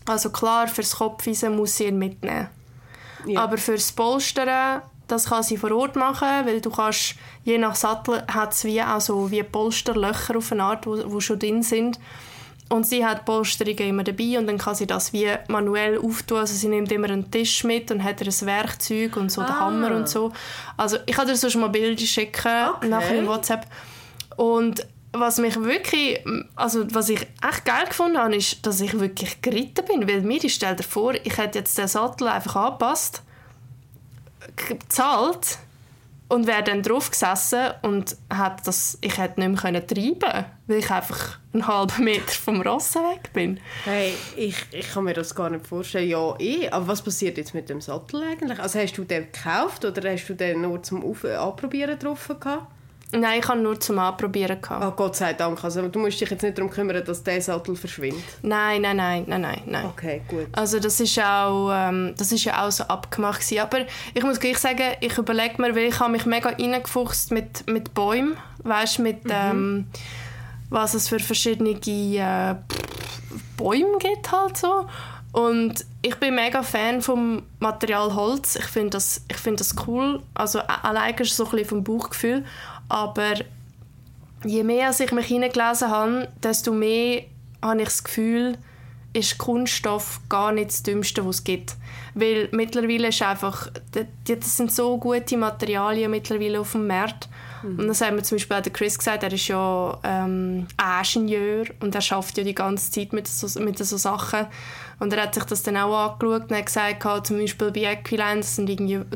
Also 0.06 0.30
klar, 0.32 0.68
fürs 0.68 0.96
Kopfweisen 0.98 1.56
muss 1.56 1.78
sie 1.78 1.86
ihn 1.86 1.98
mitnehmen. 1.98 2.48
Ja. 3.26 3.42
Aber 3.44 3.58
fürs 3.58 3.92
Polstern, 3.92 4.82
das 5.08 5.26
kann 5.30 5.44
sie 5.44 5.58
vor 5.58 5.72
Ort 5.72 5.96
machen, 5.96 6.28
weil 6.46 6.60
du 6.62 6.70
kannst, 6.70 7.16
je 7.44 7.58
nach 7.58 7.76
Sattel 7.76 8.24
hat 8.28 8.54
es 8.54 8.64
wie 8.66 8.82
auch 8.82 9.00
so 9.00 9.32
wie 9.32 9.44
Polsterlöcher 9.44 10.38
auf 10.38 10.52
eine 10.52 10.64
Art, 10.64 10.86
wo, 10.86 10.98
wo 11.12 11.20
schon 11.20 11.40
drin 11.40 11.64
sind. 11.64 12.00
Und 12.74 12.88
sie 12.88 13.06
hat 13.06 13.26
Polsterungen 13.26 13.88
immer 13.90 14.04
dabei 14.04 14.38
und 14.40 14.48
dann 14.48 14.58
kann 14.58 14.74
sie 14.74 14.88
das 14.88 15.14
wie 15.14 15.28
manuell 15.48 16.00
auftun. 16.00 16.40
Also 16.40 16.56
sie 16.56 16.68
nimmt 16.70 16.92
immer 16.92 17.08
einen 17.10 17.30
Tisch 17.30 17.64
mit 17.64 17.92
und 17.92 18.04
hat 18.04 18.20
ihr 18.22 18.28
ein 18.28 18.46
Werkzeug 18.48 19.16
und 19.16 19.32
so 19.32 19.42
den 19.42 19.52
Ah. 19.52 19.60
Hammer 19.60 19.96
und 19.96 20.10
so. 20.10 20.32
Also 20.76 20.98
ich 21.06 21.16
kann 21.16 21.28
dir 21.28 21.36
sonst 21.36 21.56
mal 21.56 21.68
Bilder 21.70 22.02
schicken, 22.04 22.70
Okay. 22.78 22.88
nachher 22.88 23.20
in 23.20 23.28
WhatsApp. 23.28 23.68
Und 24.38 24.88
was 25.12 25.38
mich 25.38 25.56
wirklich, 25.62 26.20
also 26.56 26.86
was 26.96 27.10
ich 27.10 27.20
echt 27.48 27.66
geil 27.66 27.86
gefunden 27.88 28.18
habe, 28.18 28.36
ist, 28.36 28.66
dass 28.66 28.82
ich 28.82 29.00
wirklich 29.00 29.40
geritten 29.44 29.86
bin, 29.86 30.08
weil 30.10 30.22
mir, 30.22 30.44
ich 30.44 30.56
stell 30.56 30.76
dir 30.76 30.82
vor, 30.82 31.14
ich 31.14 31.38
hätte 31.38 31.60
jetzt 31.60 31.78
den 31.78 31.88
Sattel 31.88 32.28
einfach 32.28 32.56
angepasst, 32.56 33.22
g- 34.56 34.74
bezahlt 34.74 35.60
und 36.34 36.48
wäre 36.48 36.64
dann 36.64 36.82
drauf 36.82 37.12
gesessen 37.12 37.72
und 37.84 38.18
hätte 38.30 38.64
das, 38.66 38.98
ich 39.02 39.18
hätte 39.18 39.40
nicht 39.40 39.64
mehr 39.64 39.88
treiben 39.88 40.46
weil 40.66 40.78
ich 40.78 40.90
einfach 40.90 41.40
einen 41.52 41.68
halben 41.68 42.06
Meter 42.06 42.32
vom 42.32 42.62
Ross 42.62 42.96
weg 42.96 43.32
bin. 43.34 43.60
Hey, 43.84 44.14
ich, 44.38 44.56
ich 44.72 44.90
kann 44.90 45.04
mir 45.04 45.14
das 45.14 45.36
gar 45.36 45.50
nicht 45.50 45.68
vorstellen. 45.68 46.08
Ja, 46.10 46.36
eh. 46.40 46.70
Aber 46.70 46.88
was 46.88 47.02
passiert 47.02 47.38
jetzt 47.38 47.54
mit 47.54 47.70
dem 47.70 47.82
Sattel 47.82 48.24
eigentlich? 48.24 48.60
Also 48.60 48.80
hast 48.80 48.98
du 48.98 49.04
den 49.04 49.26
gekauft 49.32 49.84
oder 49.84 50.10
hast 50.10 50.28
du 50.28 50.34
den 50.34 50.62
nur 50.62 50.82
zum 50.82 51.04
Auf 51.04 51.26
Anprobieren 51.26 52.00
drauf 52.00 52.28
gehabt? 52.40 52.68
Nein, 53.14 53.40
ich 53.40 53.48
habe 53.48 53.60
nur 53.60 53.80
zum 53.80 54.00
Anprobieren. 54.00 54.62
Gehabt. 54.62 54.84
Ah, 54.84 54.94
Gott 54.96 55.16
sei 55.16 55.34
Dank. 55.34 55.64
Also 55.64 55.88
du 55.88 56.00
musst 56.00 56.20
dich 56.20 56.30
jetzt 56.30 56.42
nicht 56.42 56.58
darum 56.58 56.70
kümmern, 56.70 57.04
dass 57.06 57.24
der 57.24 57.42
Sattel 57.42 57.76
verschwindet. 57.76 58.24
Nein, 58.42 58.82
nein, 58.82 58.98
nein, 58.98 59.26
nein, 59.28 59.42
nein, 59.42 59.62
nein. 59.66 59.86
Okay, 59.86 60.22
gut. 60.28 60.48
Also 60.52 60.80
das 60.80 61.00
ist 61.00 61.20
auch, 61.20 61.72
ähm, 61.72 62.14
das 62.18 62.32
ist 62.32 62.44
ja 62.44 62.66
auch 62.66 62.72
so 62.72 62.84
abgemacht 62.86 63.42
gewesen. 63.42 63.60
Aber 63.60 63.80
ich 64.14 64.24
muss 64.24 64.40
gleich 64.40 64.58
sagen, 64.58 64.96
ich 65.00 65.18
überlege 65.18 65.62
mir, 65.62 65.76
weil 65.76 65.86
ich 65.86 66.00
habe 66.00 66.12
mich 66.12 66.26
mega 66.26 66.50
reingefuchst 66.50 67.32
mit, 67.32 67.68
mit 67.68 67.94
Bäumen, 67.94 68.36
weißt 68.64 69.00
mit 69.00 69.22
ähm, 69.30 69.88
was 70.70 70.96
es 70.96 71.08
für 71.08 71.20
verschiedene 71.20 71.72
äh, 71.72 72.56
Bäume 73.58 73.98
gibt 74.00 74.32
halt 74.32 74.58
so. 74.58 74.88
Und 75.34 75.86
ich 76.04 76.16
bin 76.18 76.36
mega 76.36 76.62
Fan 76.62 77.02
vom 77.02 77.42
Material 77.60 78.14
Holz. 78.14 78.56
Ich 78.56 78.66
finde 78.66 78.92
das, 78.92 79.22
ich 79.28 79.38
finde 79.38 79.58
das 79.58 79.76
cool. 79.88 80.22
Also 80.36 80.60
allein 80.60 81.16
ist 81.16 81.36
so 81.36 81.46
ein 81.46 81.52
bisschen 81.52 81.70
vom 81.70 81.84
Bauchgefühl. 81.84 82.46
Aber 82.90 83.34
je 84.44 84.64
mehr 84.64 84.92
ich 84.92 85.12
mich 85.12 85.28
hineingelesen 85.28 85.90
habe, 85.90 86.30
desto 86.42 86.72
mehr 86.72 87.24
habe 87.62 87.82
ich 87.82 87.86
das 87.86 88.04
Gefühl, 88.04 88.58
ist 89.14 89.38
Kunststoff 89.38 90.20
gar 90.28 90.52
nicht 90.52 90.70
das 90.70 90.84
Dümmste, 90.84 91.26
was 91.26 91.38
es 91.38 91.44
gibt. 91.44 91.76
Weil 92.16 92.50
mittlerweile 92.52 93.10
ist 93.10 93.22
einfach, 93.22 93.70
das 93.92 94.58
sind 94.58 94.72
so 94.72 94.98
gute 94.98 95.38
Materialien 95.38 96.12
mittlerweile 96.12 96.60
auf 96.60 96.74
dem 96.74 96.88
Markt. 96.88 97.30
Und 97.64 97.88
das 97.88 98.02
hat 98.02 98.14
mir 98.14 98.24
zum 98.24 98.36
Beispiel 98.36 98.58
auch 98.58 98.62
der 98.62 98.74
Chris 98.74 98.98
gesagt, 98.98 99.24
er 99.24 99.32
ist 99.32 99.48
ja 99.48 99.98
ähm, 100.04 100.68
Ingenieur 100.78 101.64
und 101.80 101.96
er 101.96 102.02
schafft 102.02 102.38
ja 102.38 102.44
die 102.44 102.54
ganze 102.54 102.92
Zeit 102.92 103.14
mit 103.14 103.26
so, 103.26 103.58
mit 103.62 103.78
so 103.78 103.96
Sachen. 103.96 104.48
Und 105.00 105.14
er 105.14 105.24
hat 105.24 105.34
sich 105.34 105.46
das 105.46 105.64
dann 105.64 105.78
auch 105.78 106.12
angeschaut 106.12 106.50
und 106.50 106.58
hat 106.58 106.66
gesagt, 106.66 107.26
zum 107.26 107.38
Beispiel 107.38 107.72
bei 107.72 107.84
Equiline, 107.84 108.42
das, 108.42 108.60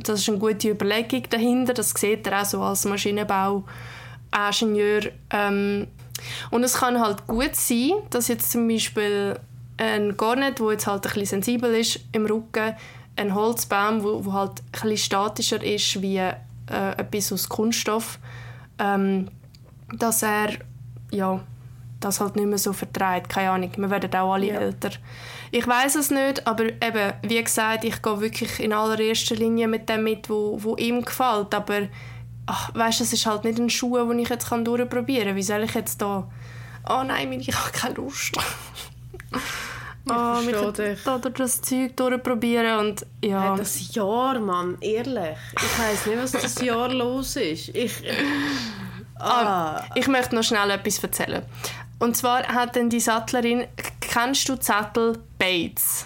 das 0.03 0.21
ist 0.21 0.29
eine 0.29 0.38
gute 0.38 0.69
Überlegung 0.69 1.23
dahinter, 1.29 1.73
das 1.73 1.89
sieht 1.89 2.25
er 2.25 2.41
auch 2.41 2.45
so 2.45 2.62
als 2.62 2.86
Maschinenbau-Ingenieur. 2.86 5.01
Ähm, 5.31 5.88
und 6.49 6.63
es 6.63 6.75
kann 6.75 7.01
halt 7.01 7.27
gut 7.27 7.53
sein, 7.55 7.91
dass 8.10 8.29
jetzt 8.29 8.51
zum 8.51 8.67
Beispiel 8.67 9.38
ein 9.78 10.18
Garnet, 10.18 10.60
wo 10.60 10.72
jetzt 10.72 10.88
halt 10.88 11.06
ein 11.06 11.13
bisschen 11.13 11.42
sensibel 11.42 11.74
ist 11.76 12.00
im 12.12 12.26
Rücken, 12.26 12.76
ein 13.16 13.34
Holzbaum, 13.34 14.04
wo, 14.04 14.26
wo 14.26 14.34
halt 14.34 14.62
ein 14.62 14.82
bisschen 14.82 14.98
statischer 14.98 15.63
ist 15.63 16.02
wie 16.02 16.18
äh, 16.18 16.34
etwas 16.68 17.32
aus 17.32 17.50
Kunststoff, 17.50 18.20
ähm, 18.80 19.30
dass 19.98 20.24
er 20.24 20.50
ja 21.12 21.42
das 22.00 22.20
halt 22.20 22.36
nicht 22.36 22.48
mehr 22.48 22.58
so 22.58 22.74
vertreibt. 22.74 23.30
Keine 23.30 23.52
Ahnung, 23.52 23.72
wir 23.76 23.90
werden 23.90 24.13
auch 24.16 24.34
alle 24.34 24.48
Ja. 24.48 24.60
älter. 24.60 24.92
Ich 25.50 25.66
weiß 25.66 25.96
es 25.96 26.12
nicht, 26.12 26.46
aber 26.46 26.66
eben, 26.66 27.13
wie 27.24 27.44
gesagt, 27.44 27.84
ich 27.86 28.02
gehe 28.02 28.20
wirklich 28.22 28.60
in 28.60 28.74
allererster 28.74 29.36
Linie 29.36 29.68
mit 29.68 29.90
dem 29.90 30.04
mit, 30.04 30.30
wo, 30.30 30.62
wo 30.62 30.76
ihm 30.76 31.04
gefällt. 31.04 31.56
Aber 31.56 31.88
ach, 32.46 32.76
weißt, 32.76 33.02
es 33.02 33.13
ist 33.13 33.26
halt 33.26 33.46
nicht 33.46 33.58
ein 33.58 33.70
Schuh, 33.70 33.98
den 34.08 34.20
ich 34.20 34.30
jetzt 34.30 34.50
kann 34.50 34.66
durchprobieren 34.66 35.28
kann. 35.30 35.36
Wie 35.36 35.44
soll 35.44 35.63
ich 35.63 35.74
jetzt 35.74 36.02
da... 36.02 36.30
Oh 36.90 37.04
nein, 37.04 37.32
ich 37.34 37.48
habe 37.56 37.72
keine 37.72 37.96
Lust. 37.96 38.38
Ich 40.06 40.12
Ah, 40.13 40.36
verstehe 40.41 40.93
dich. 40.95 41.04
da 41.04 41.17
das 41.17 41.62
Zeug 41.62 41.95
durchprobieren 41.97 42.80
und 42.80 43.06
ja... 43.21 43.50
Hey, 43.52 43.58
das 43.58 43.93
Jahr, 43.93 44.39
Mann, 44.39 44.78
ehrlich. 44.80 45.38
Ich 45.56 45.80
weiss 45.80 46.06
nicht, 46.06 46.17
was 46.21 46.32
das 46.32 46.62
Jahr 46.62 46.88
los 46.93 47.36
ist. 47.36 47.69
Ich. 47.76 47.93
Ah, 49.19 49.84
Ich 49.95 50.08
möchte 50.08 50.36
noch 50.36 50.43
schnell 50.43 50.69
etwas 50.71 51.00
erzählen. 51.04 51.43
Und 52.00 52.15
zwar 52.15 52.43
hat 52.47 52.76
dann 52.76 52.89
die 52.89 53.00
Sattlerin, 53.00 53.65
kennst 54.00 54.47
du 54.47 54.56
Sattel 54.60 55.17
Bates? 55.39 56.06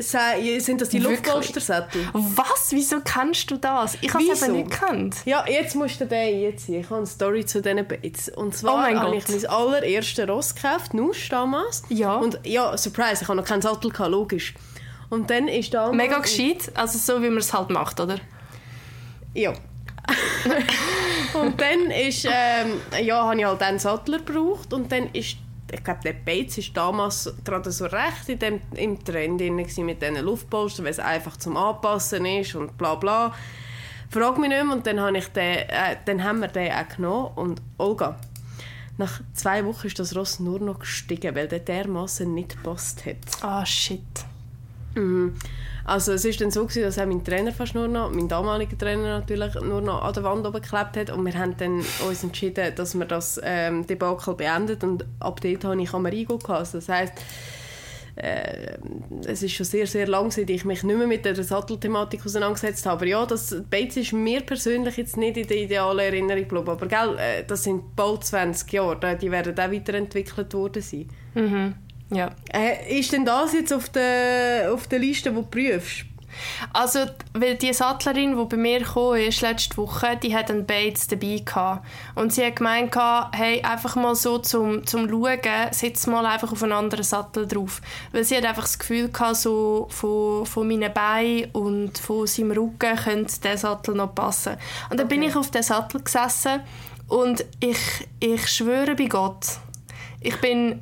Sind 0.00 0.80
das 0.80 0.88
die? 0.88 0.98
Luftpolstersättel? 0.98 2.08
Was? 2.12 2.68
Wieso 2.70 3.00
kennst 3.00 3.50
du 3.50 3.56
das? 3.56 3.96
Ich 4.00 4.12
habe 4.12 4.24
es 4.24 4.42
eben 4.42 4.52
nicht 4.56 4.70
gekannt. 4.70 5.16
Ja, 5.24 5.44
jetzt 5.46 5.76
musst 5.76 6.00
du 6.00 6.06
den 6.06 6.40
jetzt 6.40 6.66
ziehen. 6.66 6.80
Ich 6.80 6.86
habe 6.86 6.96
eine 6.96 7.06
Story 7.06 7.46
zu 7.46 7.62
diesen 7.62 7.86
Bates. 7.86 8.28
Und 8.28 8.54
zwar 8.56 8.74
Oh 8.74 8.76
mein 8.78 8.98
habe 8.98 9.16
Gott. 9.16 9.28
ich 9.28 9.42
mein 9.42 9.46
allererstes 9.50 10.28
Ross 10.28 10.54
gekauft, 10.54 10.94
Nuss 10.94 11.28
damals. 11.28 11.82
Ja. 11.88 12.16
Und 12.16 12.40
ja, 12.44 12.76
Surprise, 12.76 13.22
ich 13.22 13.28
habe 13.28 13.36
noch 13.36 13.44
keinen 13.44 13.62
Sattel 13.62 13.90
gehabt, 13.90 14.10
logisch. 14.10 14.54
Und 15.10 15.30
dann 15.30 15.48
ist 15.48 15.72
damals... 15.72 15.96
Mega 15.96 16.18
gescheit, 16.18 16.72
also 16.74 16.98
so 16.98 17.22
wie 17.22 17.28
man 17.28 17.38
es 17.38 17.52
halt 17.52 17.70
macht, 17.70 18.00
oder? 18.00 18.18
Ja. 19.32 19.52
und 21.40 21.60
dann 21.60 21.90
ist, 21.90 22.26
ähm, 22.26 22.80
ja, 23.02 23.22
habe 23.22 23.38
ich 23.38 23.44
halt 23.44 23.62
einen 23.62 23.78
Sattler 23.78 24.18
gebraucht 24.18 24.72
und 24.72 24.90
dann 24.92 25.08
ist 25.12 25.36
ich 25.70 25.82
glaube, 25.82 26.00
der 26.04 26.12
Bates 26.12 26.58
war 26.58 26.86
damals 26.86 27.32
gerade 27.44 27.70
so 27.70 27.86
recht 27.86 28.28
in 28.28 28.38
dem, 28.38 28.60
im 28.74 29.02
Trend 29.04 29.40
mit 29.40 29.76
diesen 29.76 30.24
Luftpolstern, 30.24 30.84
weil 30.84 30.92
es 30.92 30.98
einfach 30.98 31.36
zum 31.36 31.56
Anpassen 31.56 32.26
ist 32.26 32.54
und 32.54 32.76
bla 32.78 32.94
bla. 32.94 33.34
Frag 34.10 34.38
mich 34.38 34.48
nicht 34.48 34.64
mehr. 34.64 34.74
Und 34.74 34.86
dann, 34.86 35.00
habe 35.00 35.18
ich 35.18 35.28
den, 35.28 35.58
äh, 35.58 35.96
dann 36.04 36.22
haben 36.22 36.40
wir 36.40 36.48
den 36.48 36.72
auch 36.72 36.88
genommen. 36.88 37.30
Und 37.34 37.62
Olga, 37.78 38.18
nach 38.96 39.20
zwei 39.32 39.64
Wochen 39.64 39.88
ist 39.88 39.98
das 39.98 40.14
Ross 40.14 40.38
nur 40.38 40.60
noch 40.60 40.78
gestiegen, 40.78 41.34
weil 41.34 41.48
der 41.48 41.60
dermaßen 41.60 42.32
nicht 42.32 42.50
gepasst 42.50 43.06
hat. 43.06 43.16
Ah, 43.42 43.62
oh, 43.62 43.64
shit. 43.64 44.00
Mhm. 44.94 45.34
Also 45.84 46.12
es 46.12 46.24
ist 46.24 46.40
dann 46.40 46.50
so 46.50 46.62
gewesen, 46.62 46.82
dass 46.82 46.98
auch 46.98 47.06
mein 47.06 47.22
Trainer 47.22 47.52
fast 47.52 47.74
nur 47.74 47.88
noch, 47.88 48.10
mein 48.10 48.26
damaliger 48.26 48.76
Trainer 48.76 49.18
natürlich, 49.18 49.54
nur 49.56 49.82
noch 49.82 50.02
an 50.02 50.14
der 50.14 50.24
Wand 50.24 50.46
oben 50.46 50.62
geklebt 50.62 50.96
hat 50.96 51.10
und 51.10 51.24
wir 51.26 51.34
haben 51.34 51.56
dann 51.58 51.84
uns 52.08 52.24
entschieden, 52.24 52.74
dass 52.74 52.98
wir 52.98 53.04
das 53.04 53.38
ähm, 53.44 53.86
Debakel 53.86 54.34
beendet 54.34 54.82
und 54.82 55.04
ab 55.20 55.40
dort 55.42 55.64
hatte 55.64 55.80
ich 55.80 55.92
Amerigo 55.92 56.38
gehabt. 56.38 56.60
Also 56.60 56.78
das 56.78 56.88
heisst, 56.88 57.12
äh, 58.16 58.78
es 59.26 59.42
ist 59.42 59.52
schon 59.52 59.66
sehr, 59.66 59.86
sehr 59.86 60.06
lang, 60.06 60.30
seit 60.30 60.48
ich 60.48 60.64
mich 60.64 60.84
nicht 60.84 60.96
mehr 60.96 61.06
mit 61.06 61.24
der 61.24 61.42
Sattelthematik 61.42 62.24
auseinandergesetzt 62.24 62.86
habe. 62.86 62.96
Aber 62.96 63.06
ja, 63.06 63.26
das 63.26 63.54
Bates 63.68 63.96
ist 63.96 64.12
mir 64.12 64.40
persönlich 64.40 64.96
jetzt 64.96 65.16
nicht 65.16 65.36
in 65.36 65.46
der 65.46 65.56
idealen 65.56 65.98
Erinnerung 65.98 66.42
geblieben. 66.42 66.68
Aber 66.68 66.86
gell, 66.86 67.18
äh, 67.18 67.44
das 67.44 67.64
sind 67.64 67.96
bald 67.96 68.24
20 68.24 68.72
Jahre, 68.72 69.16
die 69.16 69.30
werden 69.30 69.58
auch 69.58 69.70
weiterentwickelt 69.70 70.54
worden 70.54 70.82
sein. 70.82 71.08
Mhm. 71.34 71.74
Ja. 72.10 72.30
Äh, 72.52 72.98
ist 72.98 73.12
denn 73.12 73.24
das 73.24 73.52
jetzt 73.52 73.72
auf 73.72 73.88
der, 73.88 74.72
auf 74.72 74.86
der 74.86 74.98
Liste, 74.98 75.30
die 75.30 75.36
du 75.36 75.42
prüfst? 75.42 76.06
Also, 76.72 77.00
weil 77.32 77.56
die 77.56 77.72
Sattlerin, 77.72 78.36
die 78.36 78.44
bei 78.44 78.56
mir 78.56 78.82
kam, 78.82 79.14
ist 79.14 79.40
letzte 79.40 79.76
Woche, 79.76 80.16
die 80.20 80.34
hat 80.34 80.50
einen 80.50 80.66
Bates 80.66 81.06
dabei 81.06 81.42
gehabt. 81.44 81.86
Und 82.14 82.32
sie 82.32 82.44
hat 82.44 82.56
gemeint, 82.56 82.94
hey, 83.32 83.62
einfach 83.62 83.96
mal 83.96 84.14
so 84.14 84.38
zum, 84.38 84.86
zum 84.86 85.08
Schauen, 85.08 85.38
sitz 85.70 86.06
mal 86.06 86.26
einfach 86.26 86.52
auf 86.52 86.62
einen 86.62 86.72
anderen 86.72 87.04
Sattel 87.04 87.46
drauf. 87.46 87.80
Weil 88.12 88.24
sie 88.24 88.36
hat 88.36 88.44
einfach 88.44 88.64
das 88.64 88.78
Gefühl 88.78 89.10
gehabt, 89.10 89.36
so 89.36 89.86
von, 89.90 90.46
von 90.46 90.66
meinen 90.66 90.92
Beinen 90.92 91.50
und 91.52 91.98
von 91.98 92.26
seinem 92.26 92.52
Rücken 92.52 92.96
könnte 92.96 93.40
der 93.40 93.58
Sattel 93.58 93.94
noch 93.94 94.14
passen. 94.14 94.56
Und 94.90 94.98
dann 94.98 95.06
okay. 95.06 95.18
bin 95.18 95.28
ich 95.28 95.36
auf 95.36 95.50
den 95.50 95.62
Sattel 95.62 96.02
gesessen 96.02 96.60
und 97.08 97.44
ich, 97.60 97.78
ich 98.20 98.48
schwöre 98.48 98.94
bei 98.94 99.04
Gott, 99.06 99.46
ich 100.20 100.40
bin 100.40 100.80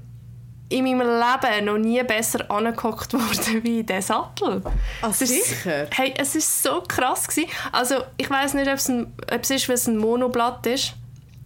in 0.72 0.84
meinem 0.84 1.00
Leben 1.00 1.64
noch 1.66 1.78
nie 1.78 2.02
besser 2.02 2.50
angeguckt 2.50 3.12
worden 3.12 3.62
wie 3.62 3.80
in 3.80 3.86
diesen 3.86 4.02
Sattel. 4.02 4.62
Ah, 5.00 5.08
es 5.08 5.18
sicher? 5.18 5.84
Ist, 5.84 5.98
hey, 5.98 6.14
es 6.16 6.34
war 6.34 6.72
so 6.72 6.82
krass. 6.86 7.28
Gewesen. 7.28 7.48
Also, 7.70 7.96
ich 8.16 8.28
weiß 8.28 8.54
nicht, 8.54 8.68
ob 8.68 8.74
es, 8.74 8.88
ein, 8.88 9.12
ob 9.32 9.42
es 9.42 9.50
ist, 9.50 9.68
weil 9.68 9.74
es 9.74 9.86
ein 9.86 9.98
Monoblatt 9.98 10.66
ist. 10.66 10.94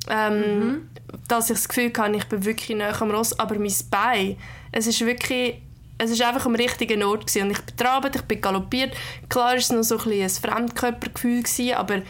Ähm, 0.08 0.58
mhm. 0.58 0.90
Dass 1.28 1.50
ich 1.50 1.56
das 1.56 1.68
Gefühl 1.68 1.92
habe, 1.96 2.16
ich 2.16 2.24
bin 2.26 2.44
wirklich 2.44 2.76
näher 2.76 3.00
am 3.00 3.10
Ross. 3.10 3.38
Aber 3.38 3.58
mein 3.58 3.74
Bein, 3.90 4.36
es 4.72 4.86
ist 4.86 5.00
wirklich... 5.00 5.62
Es 5.98 6.10
ist 6.10 6.20
einfach 6.20 6.44
am 6.44 6.54
richtigen 6.54 7.02
Ort 7.02 7.26
gewesen. 7.26 7.44
und 7.44 7.52
ich 7.52 7.62
bin 7.62 7.76
trabend, 7.78 8.14
ich 8.16 8.22
bin 8.22 8.38
galoppiert. 8.38 8.94
Klar 9.30 9.52
war 9.52 9.54
es 9.56 9.72
noch 9.72 9.82
so 9.82 9.98
ein, 9.98 10.12
ein 10.12 10.28
Fremdkörpergefühl 10.28 11.42
gewesen, 11.42 11.72
aber 11.72 12.02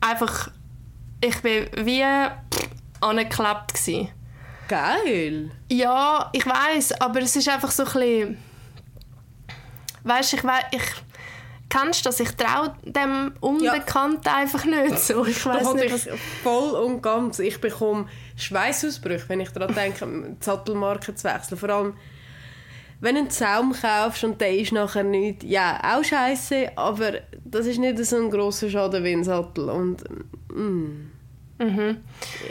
einfach 0.00 0.50
ich 1.20 1.42
bin 1.42 1.66
wie 1.84 2.04
angeklebt 3.00 3.74
gewesen. 3.74 4.08
Geil. 4.70 5.50
Ja, 5.68 6.30
ich 6.32 6.46
weiß, 6.46 7.00
aber 7.00 7.22
es 7.22 7.34
ist 7.34 7.48
einfach 7.48 7.72
so 7.72 7.82
ein 7.82 7.92
bisschen... 7.92 8.38
Weißt, 10.04 10.32
ich 10.34 10.44
weiß, 10.44 10.64
ich 10.70 10.82
kennst 11.68 12.06
das? 12.06 12.20
Ich 12.20 12.30
traue 12.32 12.74
dem 12.84 13.32
Unbekannten 13.40 14.26
ja. 14.26 14.36
einfach 14.36 14.64
nicht 14.64 14.98
so. 14.98 15.24
Ich 15.26 15.44
weiß 15.44 15.74
nicht, 15.74 15.92
was... 15.92 16.08
voll 16.42 16.70
und 16.70 17.02
ganz. 17.02 17.40
Ich 17.40 17.60
bekomme 17.60 18.06
Schweißausbrüche, 18.36 19.28
wenn 19.28 19.40
ich 19.40 19.50
daran 19.50 19.74
denke, 19.74 20.06
die 20.06 20.44
Sattelmarke 20.44 21.14
zu 21.14 21.24
wechseln. 21.24 21.58
Vor 21.58 21.68
allem, 21.68 21.94
wenn 23.00 23.16
du 23.16 23.22
einen 23.22 23.30
Zaum 23.30 23.72
kaufst 23.72 24.22
und 24.24 24.40
der 24.40 24.54
ist 24.56 24.72
nachher 24.72 25.04
nicht, 25.04 25.42
ja, 25.42 25.80
auch 25.82 26.04
scheiße, 26.04 26.76
aber 26.76 27.14
das 27.44 27.66
ist 27.66 27.78
nicht 27.78 27.98
so 28.04 28.16
ein 28.16 28.30
grosser 28.30 28.70
Schaden 28.70 29.02
wie 29.02 29.12
ein 29.12 29.24
Sattel. 29.24 29.68
Und, 29.70 30.04
mm. 30.52 31.10
mhm. 31.58 31.96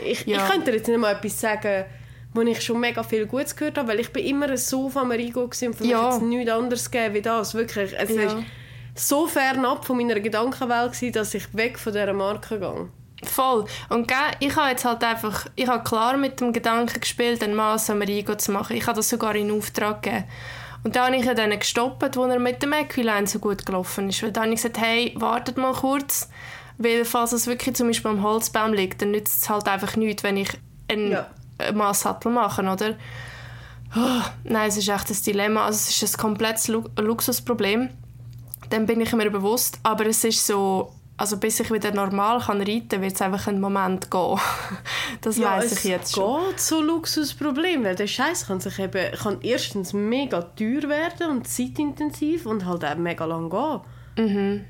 ich, 0.04 0.26
ja. 0.26 0.38
ich 0.38 0.50
könnte 0.50 0.70
dir 0.70 0.76
jetzt 0.78 0.88
nicht 0.88 0.98
mal 0.98 1.12
etwas 1.12 1.40
sagen, 1.40 1.84
wo 2.32 2.42
ich 2.42 2.60
schon 2.60 2.80
mega 2.80 3.02
viel 3.02 3.26
Gutes 3.26 3.56
gehört 3.56 3.78
habe, 3.78 3.88
weil 3.88 4.00
ich 4.00 4.12
bin 4.12 4.24
immer 4.24 4.56
so 4.56 4.88
von 4.88 5.02
Amerigo 5.02 5.42
und 5.42 5.54
für 5.54 5.68
mich 5.68 5.80
ja. 5.90 6.18
nichts 6.18 6.50
anderes 6.50 6.90
gegeben 6.90 7.14
wie 7.14 7.22
das. 7.22 7.54
Wirklich, 7.54 7.92
es 7.96 8.10
ja. 8.10 8.22
ist 8.22 8.36
so 8.94 9.26
fernab 9.26 9.84
von 9.84 9.96
meiner 9.96 10.20
Gedankenwelt 10.20 10.92
gewesen, 10.92 11.12
dass 11.12 11.34
ich 11.34 11.54
weg 11.54 11.78
von 11.78 11.92
dieser 11.92 12.12
Marke 12.12 12.58
gehe. 12.58 12.88
Voll. 13.22 13.66
Und 13.88 14.10
ich 14.38 14.56
habe 14.56 14.70
jetzt 14.70 14.84
halt 14.84 15.04
einfach, 15.04 15.46
ich 15.54 15.66
habe 15.66 15.84
klar 15.84 16.16
mit 16.16 16.40
dem 16.40 16.52
Gedanken 16.52 17.00
gespielt, 17.00 17.42
ein 17.42 17.54
Mass 17.54 17.90
Amerigo 17.90 18.34
zu 18.34 18.52
machen. 18.52 18.76
Ich 18.76 18.86
habe 18.86 18.96
das 18.96 19.08
sogar 19.08 19.34
in 19.34 19.50
Auftrag 19.50 20.02
gegeben. 20.02 20.24
Und 20.82 20.96
dann 20.96 21.12
habe 21.12 21.16
ich 21.16 21.26
dann 21.26 21.58
gestoppt, 21.58 22.16
wo 22.16 22.24
er 22.24 22.38
mit 22.38 22.62
dem 22.62 22.72
Equiline 22.72 23.26
so 23.26 23.38
gut 23.38 23.66
gelaufen 23.66 24.08
ist. 24.08 24.22
Weil 24.22 24.32
dann 24.32 24.44
habe 24.44 24.54
ich 24.54 24.62
gesagt, 24.62 24.80
hey, 24.80 25.14
wartet 25.16 25.58
mal 25.58 25.74
kurz, 25.74 26.30
weil 26.78 27.04
falls 27.04 27.32
es 27.32 27.46
wirklich 27.46 27.76
zum 27.76 27.88
Beispiel 27.88 28.10
am 28.10 28.22
Holzbaum 28.22 28.72
liegt, 28.72 29.02
dann 29.02 29.10
nützt 29.10 29.42
es 29.42 29.50
halt 29.50 29.68
einfach 29.68 29.96
nichts, 29.96 30.22
wenn 30.22 30.38
ich 30.38 30.48
einen 30.88 31.12
ja. 31.12 31.26
Maßsattel 31.72 32.32
machen, 32.32 32.68
oder? 32.68 32.96
Oh, 33.96 34.22
nein, 34.44 34.68
es 34.68 34.76
ist 34.76 34.88
echt 34.88 35.10
ein 35.10 35.16
Dilemma. 35.26 35.66
Also 35.66 35.76
es 35.76 36.02
ist 36.02 36.14
ein 36.14 36.20
komplettes 36.20 36.68
Lu 36.68 36.84
Luxusproblem. 36.96 37.90
Dann 38.70 38.86
bin 38.86 39.00
ich 39.00 39.12
mir 39.12 39.30
bewusst. 39.30 39.80
Aber 39.82 40.06
es 40.06 40.22
ist 40.22 40.46
so, 40.46 40.92
also 41.16 41.38
bis 41.38 41.58
ich 41.60 41.72
wieder 41.72 41.92
normal 41.92 42.40
kann 42.40 42.60
reiten 42.60 42.88
kann, 42.88 43.02
wird 43.02 43.14
es 43.14 43.22
einfach 43.22 43.48
einen 43.48 43.60
Moment 43.60 44.10
gehen. 44.10 44.38
das 45.20 45.38
ja, 45.38 45.56
weiß 45.56 45.72
ich 45.72 45.84
jetzt 45.84 46.14
schon. 46.14 46.40
Es 46.42 46.48
geht 46.50 46.60
so 46.60 46.80
Luxusproblem, 46.80 47.82
weil 47.84 47.96
der 47.96 48.06
Scheiß 48.06 48.46
kann 48.46 48.60
sich 48.60 48.78
eben 48.78 49.12
kann 49.12 49.38
erstens 49.42 49.92
mega 49.92 50.42
teuer 50.42 50.88
werden 50.88 51.30
und 51.30 51.48
zeitintensiv 51.48 52.46
und 52.46 52.64
halt 52.64 52.84
auch 52.84 52.96
mega 52.96 53.24
lang 53.24 53.50
gehen. 53.50 53.80
Mhm. 54.16 54.64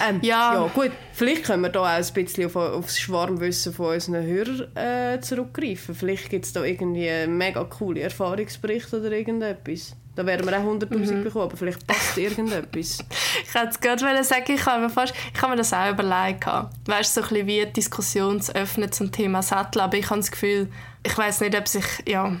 Ähm, 0.00 0.20
ja. 0.22 0.54
ja. 0.54 0.66
gut, 0.68 0.92
vielleicht 1.12 1.44
können 1.44 1.62
wir 1.62 1.70
da 1.70 1.80
auch 1.80 1.86
ein 1.86 2.14
bisschen 2.14 2.46
auf, 2.46 2.56
auf 2.56 2.86
das 2.86 2.98
Schwarmwissen 2.98 3.72
von 3.72 3.94
unseren 3.94 4.24
Hörern 4.24 4.76
äh, 4.76 5.20
zurückgreifen. 5.20 5.94
Vielleicht 5.94 6.30
gibt 6.30 6.44
es 6.44 6.52
da 6.52 6.62
irgendwie 6.64 7.08
einen 7.08 7.36
mega 7.36 7.64
coole 7.64 8.00
Erfahrungsbericht 8.00 8.92
oder 8.94 9.10
irgendetwas. 9.10 9.96
Da 10.16 10.26
werden 10.26 10.46
wir 10.46 10.58
auch 10.58 10.64
100'000 10.64 11.12
mhm. 11.12 11.24
bekommen, 11.24 11.44
aber 11.44 11.56
vielleicht 11.56 11.86
passt 11.86 12.18
irgendetwas. 12.18 12.98
ich 13.42 13.54
wollte 13.54 13.68
es 13.70 13.80
gerade 13.80 14.24
sagen, 14.24 14.52
ich 14.52 14.66
habe, 14.66 14.82
mir 14.82 14.90
fast, 14.90 15.14
ich 15.34 15.40
habe 15.40 15.52
mir 15.52 15.56
das 15.56 15.72
auch 15.72 15.90
überlegt. 15.90 16.46
Weißt 16.86 17.16
du, 17.16 17.20
so 17.20 17.26
ein 17.26 17.28
bisschen 17.28 17.46
wie 17.46 17.64
die 17.64 17.72
Diskussion 17.72 18.40
zu 18.40 18.54
öffnen 18.54 18.92
zum 18.92 19.12
Thema 19.12 19.42
Sattel, 19.42 19.80
aber 19.80 19.96
ich 19.96 20.10
habe 20.10 20.20
das 20.20 20.30
Gefühl, 20.30 20.68
ich 21.04 21.16
weiß 21.16 21.40
nicht, 21.40 21.56
ob 21.56 21.66
sich, 21.66 21.84
ja 22.06 22.36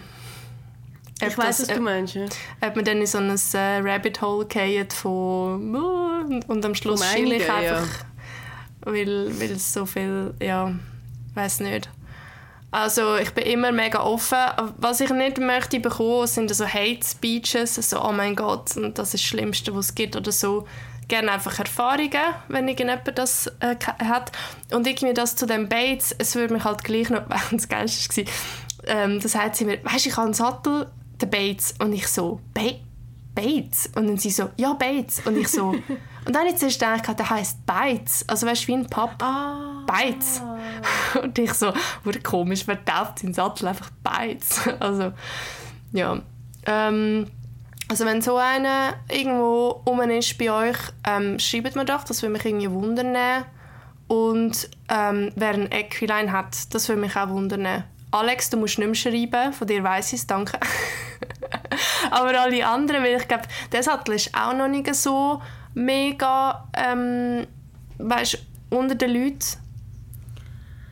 ich 1.22 1.38
weiß, 1.38 1.60
was 1.62 1.68
du 1.68 1.80
meinst. 1.80 2.14
Ja. 2.14 2.24
Ob 2.66 2.76
man 2.76 2.84
dann 2.84 2.98
in 2.98 3.06
so 3.06 3.18
ein 3.18 3.30
äh, 3.30 3.78
Rabbit 3.78 4.20
Hole 4.20 4.46
geht 4.46 4.92
von 4.92 5.74
uh, 5.74 6.40
und 6.46 6.64
am 6.64 6.74
Schluss 6.74 7.04
schiele 7.12 7.36
ich 7.36 7.50
einfach, 7.50 7.86
ja. 7.86 8.92
weil, 8.92 9.40
weil 9.40 9.50
es 9.52 9.72
so 9.72 9.86
viel, 9.86 10.34
ja, 10.40 10.72
weiß 11.34 11.60
nicht. 11.60 11.88
Also 12.72 13.16
ich 13.16 13.32
bin 13.32 13.44
immer 13.44 13.72
mega 13.72 14.00
offen. 14.00 14.38
Was 14.76 15.00
ich 15.00 15.10
nicht 15.10 15.38
möchte 15.38 15.80
bekommen, 15.80 16.26
sind 16.26 16.54
so 16.54 16.66
Hate 16.66 17.04
Speeches, 17.04 17.74
so 17.74 18.02
oh 18.02 18.12
mein 18.12 18.36
Gott, 18.36 18.76
und 18.76 18.96
das 18.96 19.08
ist 19.08 19.14
das 19.14 19.22
Schlimmste, 19.22 19.74
was 19.74 19.86
es 19.86 19.94
gibt 19.94 20.14
oder 20.14 20.30
so. 20.30 20.66
Gerne 21.08 21.32
einfach 21.32 21.58
Erfahrungen, 21.58 22.10
wenn 22.46 22.68
irgendjemand 22.68 23.18
das 23.18 23.48
äh, 23.58 23.74
hat. 24.04 24.30
Und 24.70 24.86
irgendwie 24.86 25.12
das 25.12 25.34
zu 25.34 25.46
den 25.46 25.68
Bates, 25.68 26.14
es 26.16 26.36
würde 26.36 26.54
mich 26.54 26.62
halt 26.62 26.84
gleich 26.84 27.10
noch, 27.10 27.22
das 27.50 27.68
Geilste 27.68 28.24
war, 28.24 28.32
ähm, 28.86 29.20
das 29.20 29.34
hat 29.34 29.56
sie 29.56 29.64
mir, 29.64 29.84
weißt 29.84 30.04
du, 30.04 30.08
ich 30.08 30.16
habe 30.16 30.26
einen 30.26 30.34
Sattel 30.34 30.86
der 31.20 31.26
Bates. 31.26 31.74
Und 31.78 31.92
ich 31.92 32.06
so, 32.06 32.40
ba 32.54 32.72
Bates? 33.34 33.90
Und 33.94 34.08
dann 34.08 34.18
sie 34.18 34.30
so, 34.30 34.50
ja, 34.56 34.72
Bates. 34.72 35.22
Und 35.24 35.36
ich 35.36 35.48
so, 35.48 35.68
und 36.26 36.34
dann 36.34 36.46
ich 36.46 36.56
zuerst 36.56 36.80
gedacht, 36.80 37.18
der 37.18 37.30
heisst 37.30 37.64
Bates. 37.64 38.24
Also 38.28 38.46
weißt 38.46 38.64
du, 38.64 38.68
wie 38.68 38.74
ein 38.74 38.86
Pub. 38.86 39.10
Ah. 39.22 39.70
Bates. 39.90 40.40
Und 41.22 41.38
ich 41.38 41.52
so, 41.54 41.72
wurde 42.04 42.20
komisch, 42.20 42.66
wer 42.66 42.84
tauft 42.84 43.18
seinen 43.18 43.34
Sattel 43.34 43.68
einfach 43.68 43.90
Bates. 44.02 44.68
Also, 44.80 45.12
ja. 45.92 46.20
Ähm, 46.66 47.26
also 47.88 48.04
wenn 48.04 48.22
so 48.22 48.36
einer 48.36 48.94
irgendwo 49.10 49.82
rum 49.86 50.00
ist 50.02 50.38
bei 50.38 50.52
euch, 50.52 50.76
ähm, 51.04 51.38
schreibt 51.38 51.74
mir 51.74 51.84
doch, 51.84 52.04
das 52.04 52.22
würde 52.22 52.34
mich 52.34 52.44
irgendwie 52.44 52.70
wundern. 52.70 53.44
Und 54.06 54.68
ähm, 54.88 55.32
wer 55.34 55.54
ein 55.54 55.72
Equiline 55.72 56.30
hat, 56.30 56.72
das 56.74 56.88
würde 56.88 57.00
mich 57.00 57.16
auch 57.16 57.28
wundern. 57.28 57.84
Alex, 58.12 58.50
du 58.50 58.56
musst 58.56 58.78
nicht 58.78 58.86
mehr 58.86 58.94
schreiben, 58.94 59.52
von 59.52 59.66
dir 59.66 59.82
weiss 59.84 60.12
ich 60.12 60.20
es, 60.20 60.26
danke. 60.26 60.58
Aber 62.10 62.40
alle 62.40 62.66
anderen, 62.66 63.04
weil 63.04 63.16
ich 63.16 63.28
glaube, 63.28 63.44
der 63.72 63.82
Sattel 63.82 64.14
ist 64.14 64.34
auch 64.34 64.52
noch 64.52 64.68
nicht 64.68 64.92
so 64.94 65.40
mega, 65.74 66.68
ähm, 66.76 67.46
weißt, 67.98 68.38
unter 68.70 68.94
den 68.94 69.10
Leuten. 69.10 69.38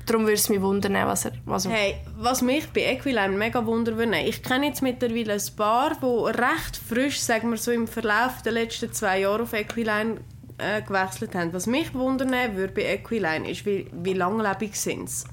Darum 0.06 0.22
würde 0.22 0.34
es 0.34 0.48
mich 0.48 0.62
wundern, 0.62 0.94
was 1.06 1.26
er... 1.26 1.32
Was 1.44 1.68
hey, 1.68 1.96
was 2.16 2.40
mich 2.40 2.66
bei 2.68 2.82
Equiline 2.82 3.36
mega 3.36 3.66
wundern 3.66 3.98
würde, 3.98 4.18
ich 4.20 4.42
kenne 4.42 4.66
jetzt 4.66 4.80
mittlerweile 4.80 5.34
ein 5.34 5.56
paar, 5.56 5.96
die 6.00 6.40
recht 6.40 6.76
frisch, 6.76 7.20
sagen 7.20 7.50
wir 7.50 7.58
so 7.58 7.72
im 7.72 7.86
Verlauf 7.86 8.40
der 8.42 8.52
letzten 8.52 8.90
zwei 8.92 9.20
Jahre 9.20 9.42
auf 9.42 9.52
Equiline 9.52 10.18
äh, 10.56 10.80
gewechselt 10.80 11.34
haben. 11.34 11.52
Was 11.52 11.66
mich 11.66 11.92
wundern 11.92 12.32
würde 12.56 12.72
bei 12.72 12.84
Equiline 12.84 13.50
ist, 13.50 13.66
wie, 13.66 13.90
wie 13.92 14.14
langlebig 14.14 14.80
sind 14.80 15.10
sie. 15.10 15.26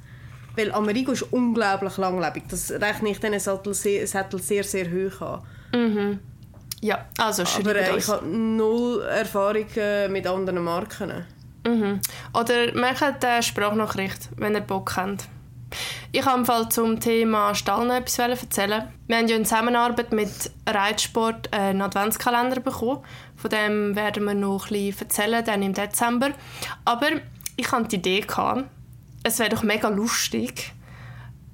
Weil 0.56 0.72
Amerigo 0.72 1.12
ist 1.12 1.24
unglaublich 1.32 1.98
langlebig. 1.98 2.44
Das 2.50 2.72
rechne 2.72 3.10
ich 3.10 3.20
diesen 3.20 3.40
Sattel 3.40 3.74
sehr, 3.74 4.08
Sattel 4.08 4.42
sehr, 4.42 4.64
sehr 4.64 4.86
hoch 4.86 5.22
an. 5.22 5.42
Mhm. 5.74 6.20
Ja, 6.82 7.06
also 7.18 7.44
Aber 7.60 7.76
äh, 7.76 7.98
ich 7.98 8.08
habe 8.08 8.26
null 8.28 9.02
Erfahrung 9.02 9.66
äh, 9.76 10.08
mit 10.08 10.28
anderen 10.28 10.64
Marken. 10.64 11.26
Mhm. 11.66 12.00
Oder 12.34 12.76
macht 12.76 13.26
eine 13.26 13.42
Sprachnachricht, 13.42 14.30
wenn 14.38 14.54
ihr 14.54 14.62
Bock 14.62 14.96
habt. 14.96 15.28
Ich 16.12 16.26
habe 16.26 16.40
im 16.40 16.46
Fall 16.46 16.70
zum 16.70 17.00
Thema 17.00 17.54
Stall 17.56 17.88
noch 17.88 17.96
etwas 17.96 18.20
erzählen. 18.20 18.88
Wir 19.08 19.18
haben 19.18 19.28
ja 19.28 19.36
in 19.36 19.46
Zusammenarbeit 19.46 20.14
mit 20.14 20.52
Reitsport 20.68 21.52
einen 21.52 21.82
Adventskalender 21.82 22.62
bekommen. 22.62 23.04
Von 23.36 23.50
dem 23.50 23.96
werden 23.96 24.24
wir 24.24 24.34
noch 24.34 24.70
ein 24.70 24.70
bisschen 24.70 25.08
erzählen, 25.08 25.44
dann 25.44 25.64
im 25.64 25.74
Dezember. 25.74 26.30
Aber 26.86 27.08
ich 27.58 27.72
hatte 27.72 27.90
die 27.90 27.96
Idee, 27.98 28.22
gehabt, 28.22 28.66
es 29.26 29.40
wäre 29.40 29.50
doch 29.50 29.64
mega 29.64 29.90
lustig, 29.90 30.72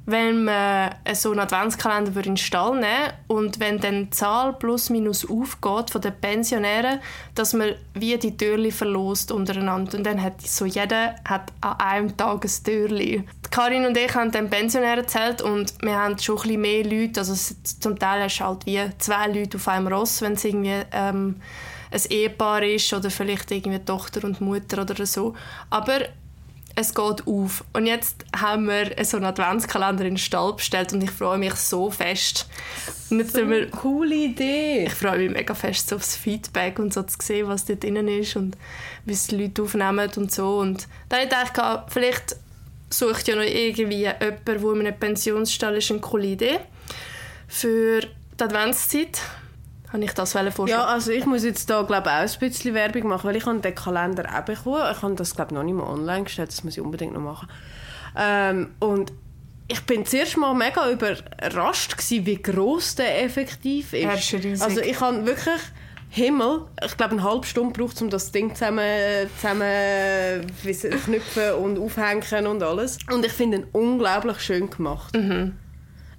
wenn 0.05 0.43
man 0.43 0.93
so 1.13 1.31
einen 1.31 1.39
Adventskalender 1.39 2.13
in 2.17 2.21
den 2.21 2.37
Stall 2.37 2.73
nehmen 2.73 3.13
und 3.27 3.61
wenn 3.61 3.79
dann 3.79 4.05
die 4.05 4.09
Zahl 4.09 4.51
plus 4.53 4.89
minus 4.89 5.29
aufgeht 5.29 5.89
von 5.89 6.01
den 6.01 6.19
Pensionären, 6.19 6.99
dass 7.33 7.53
man 7.53 7.75
wie 7.93 8.17
die 8.17 8.35
Türli 8.35 8.71
verlost 8.71 9.31
untereinander 9.31 9.97
und 9.97 10.03
dann 10.03 10.21
hat 10.21 10.41
so 10.41 10.65
jeder 10.65 11.15
hat 11.23 11.53
an 11.61 11.79
einem 11.79 12.17
Tag 12.17 12.43
ein 12.43 12.63
Türli. 12.63 13.23
Karin 13.51 13.85
und 13.85 13.95
ich 13.95 14.13
haben 14.15 14.31
den 14.31 14.49
Pensionären 14.49 14.99
erzählt 14.99 15.41
und 15.41 15.73
wir 15.81 15.95
haben 15.95 16.17
schon 16.19 16.35
ein 16.39 16.41
bisschen 16.41 16.61
mehr 16.61 16.83
Leute, 16.83 17.21
also 17.21 17.55
zum 17.63 17.97
Teil 17.97 18.23
hast 18.23 18.39
du 18.39 18.43
halt 18.43 18.65
wie 18.65 18.81
zwei 18.97 19.27
Leute 19.27 19.57
auf 19.57 19.67
einem 19.69 19.87
Ross, 19.87 20.21
wenn 20.21 20.33
es 20.33 20.43
irgendwie 20.43 20.81
ähm, 20.91 21.37
ein 21.89 22.01
Ehepaar 22.09 22.63
ist 22.63 22.91
oder 22.93 23.09
vielleicht 23.09 23.49
irgendwie 23.51 23.79
Tochter 23.79 24.25
und 24.25 24.41
Mutter 24.41 24.81
oder 24.81 25.05
so. 25.05 25.35
Aber 25.69 26.01
es 26.75 26.93
geht 26.93 27.27
auf. 27.27 27.63
Und 27.73 27.85
jetzt 27.85 28.25
haben 28.35 28.67
wir 28.67 28.91
so 29.03 29.17
einen 29.17 29.25
Adventskalender 29.25 30.03
in 30.05 30.11
den 30.11 30.17
Stall 30.17 30.53
bestellt 30.53 30.93
und 30.93 31.03
ich 31.03 31.11
freue 31.11 31.37
mich 31.37 31.55
so 31.55 31.91
fest. 31.91 32.47
Und 33.09 33.19
jetzt 33.19 33.33
so 33.33 33.49
wir, 33.49 33.69
coole 33.69 34.15
Idee. 34.15 34.85
Ich 34.85 34.93
freue 34.93 35.17
mich 35.19 35.31
mega 35.31 35.53
fest 35.53 35.89
so 35.89 35.97
aufs 35.97 36.15
Feedback 36.15 36.79
und 36.79 36.93
so 36.93 37.03
zu 37.03 37.17
sehen, 37.21 37.47
was 37.47 37.65
da 37.65 37.75
drin 37.75 38.07
ist 38.07 38.35
und 38.35 38.57
wie 39.05 39.13
es 39.13 39.27
die 39.27 39.37
Leute 39.37 39.63
aufnehmen 39.63 40.09
und 40.15 40.31
so. 40.31 40.59
Und 40.59 40.87
dann 41.09 41.27
dachte 41.29 41.45
ich, 41.45 41.53
gedacht, 41.53 41.83
vielleicht 41.89 42.35
sucht 42.89 43.27
ja 43.27 43.35
noch 43.35 43.43
irgendwie 43.43 44.01
jemand, 44.01 44.47
der 44.47 44.55
in 44.55 44.79
einem 44.79 44.99
Pensionsstall 44.99 45.77
ist, 45.77 45.91
eine 45.91 45.99
coole 45.99 46.27
Idee 46.27 46.59
für 47.47 48.01
die 48.01 48.43
Adventszeit 48.43 49.21
habe 49.91 50.03
ich 50.03 50.13
das 50.13 50.31
vorstellen 50.33 50.67
Ja, 50.67 50.85
also 50.85 51.11
ich 51.11 51.25
muss 51.25 51.43
jetzt 51.43 51.69
da 51.69 51.81
glaube 51.81 52.09
auch 52.09 52.19
ein 52.19 52.29
bisschen 52.39 52.73
Werbung 52.73 53.07
machen, 53.07 53.27
weil 53.27 53.35
ich 53.35 53.45
habe 53.45 53.59
den 53.59 53.75
Kalender 53.75 54.25
auch 54.33 54.43
bekommen. 54.43 54.81
Ich 54.91 55.01
habe 55.01 55.15
das 55.15 55.35
glaube 55.35 55.53
noch 55.53 55.63
nicht 55.63 55.75
mal 55.75 55.83
online 55.83 56.23
gestellt, 56.23 56.49
das 56.49 56.63
muss 56.63 56.77
ich 56.77 56.81
unbedingt 56.83 57.13
noch 57.13 57.21
machen. 57.21 57.49
Ähm, 58.15 58.71
und 58.79 59.11
ich 59.67 59.81
bin 59.85 60.05
zuerst 60.05 60.37
mal 60.37 60.53
mega 60.53 60.89
überrascht 60.89 61.97
gewesen, 61.97 62.25
wie 62.25 62.41
groß 62.41 62.95
der 62.95 63.23
effektiv 63.23 63.93
ist. 63.93 64.03
Er 64.03 64.13
ist 64.13 64.33
riesig. 64.33 64.61
Also 64.61 64.81
ich 64.81 64.99
habe 64.99 65.25
wirklich 65.25 65.61
Himmel, 66.09 66.65
ich 66.85 66.97
glaube 66.97 67.13
eine 67.13 67.23
halbe 67.23 67.47
Stunde 67.47 67.71
braucht 67.71 68.01
um 68.01 68.09
das 68.09 68.33
Ding 68.33 68.53
zusammen, 68.53 69.29
zusammen 69.37 70.45
knüpfen 70.61 71.53
und 71.53 71.79
aufhängen 71.79 72.47
und 72.47 72.61
alles. 72.61 72.97
Und 73.09 73.25
ich 73.25 73.31
finde 73.31 73.59
ihn 73.59 73.67
unglaublich 73.71 74.41
schön 74.41 74.69
gemacht. 74.69 75.15
Mhm. 75.15 75.55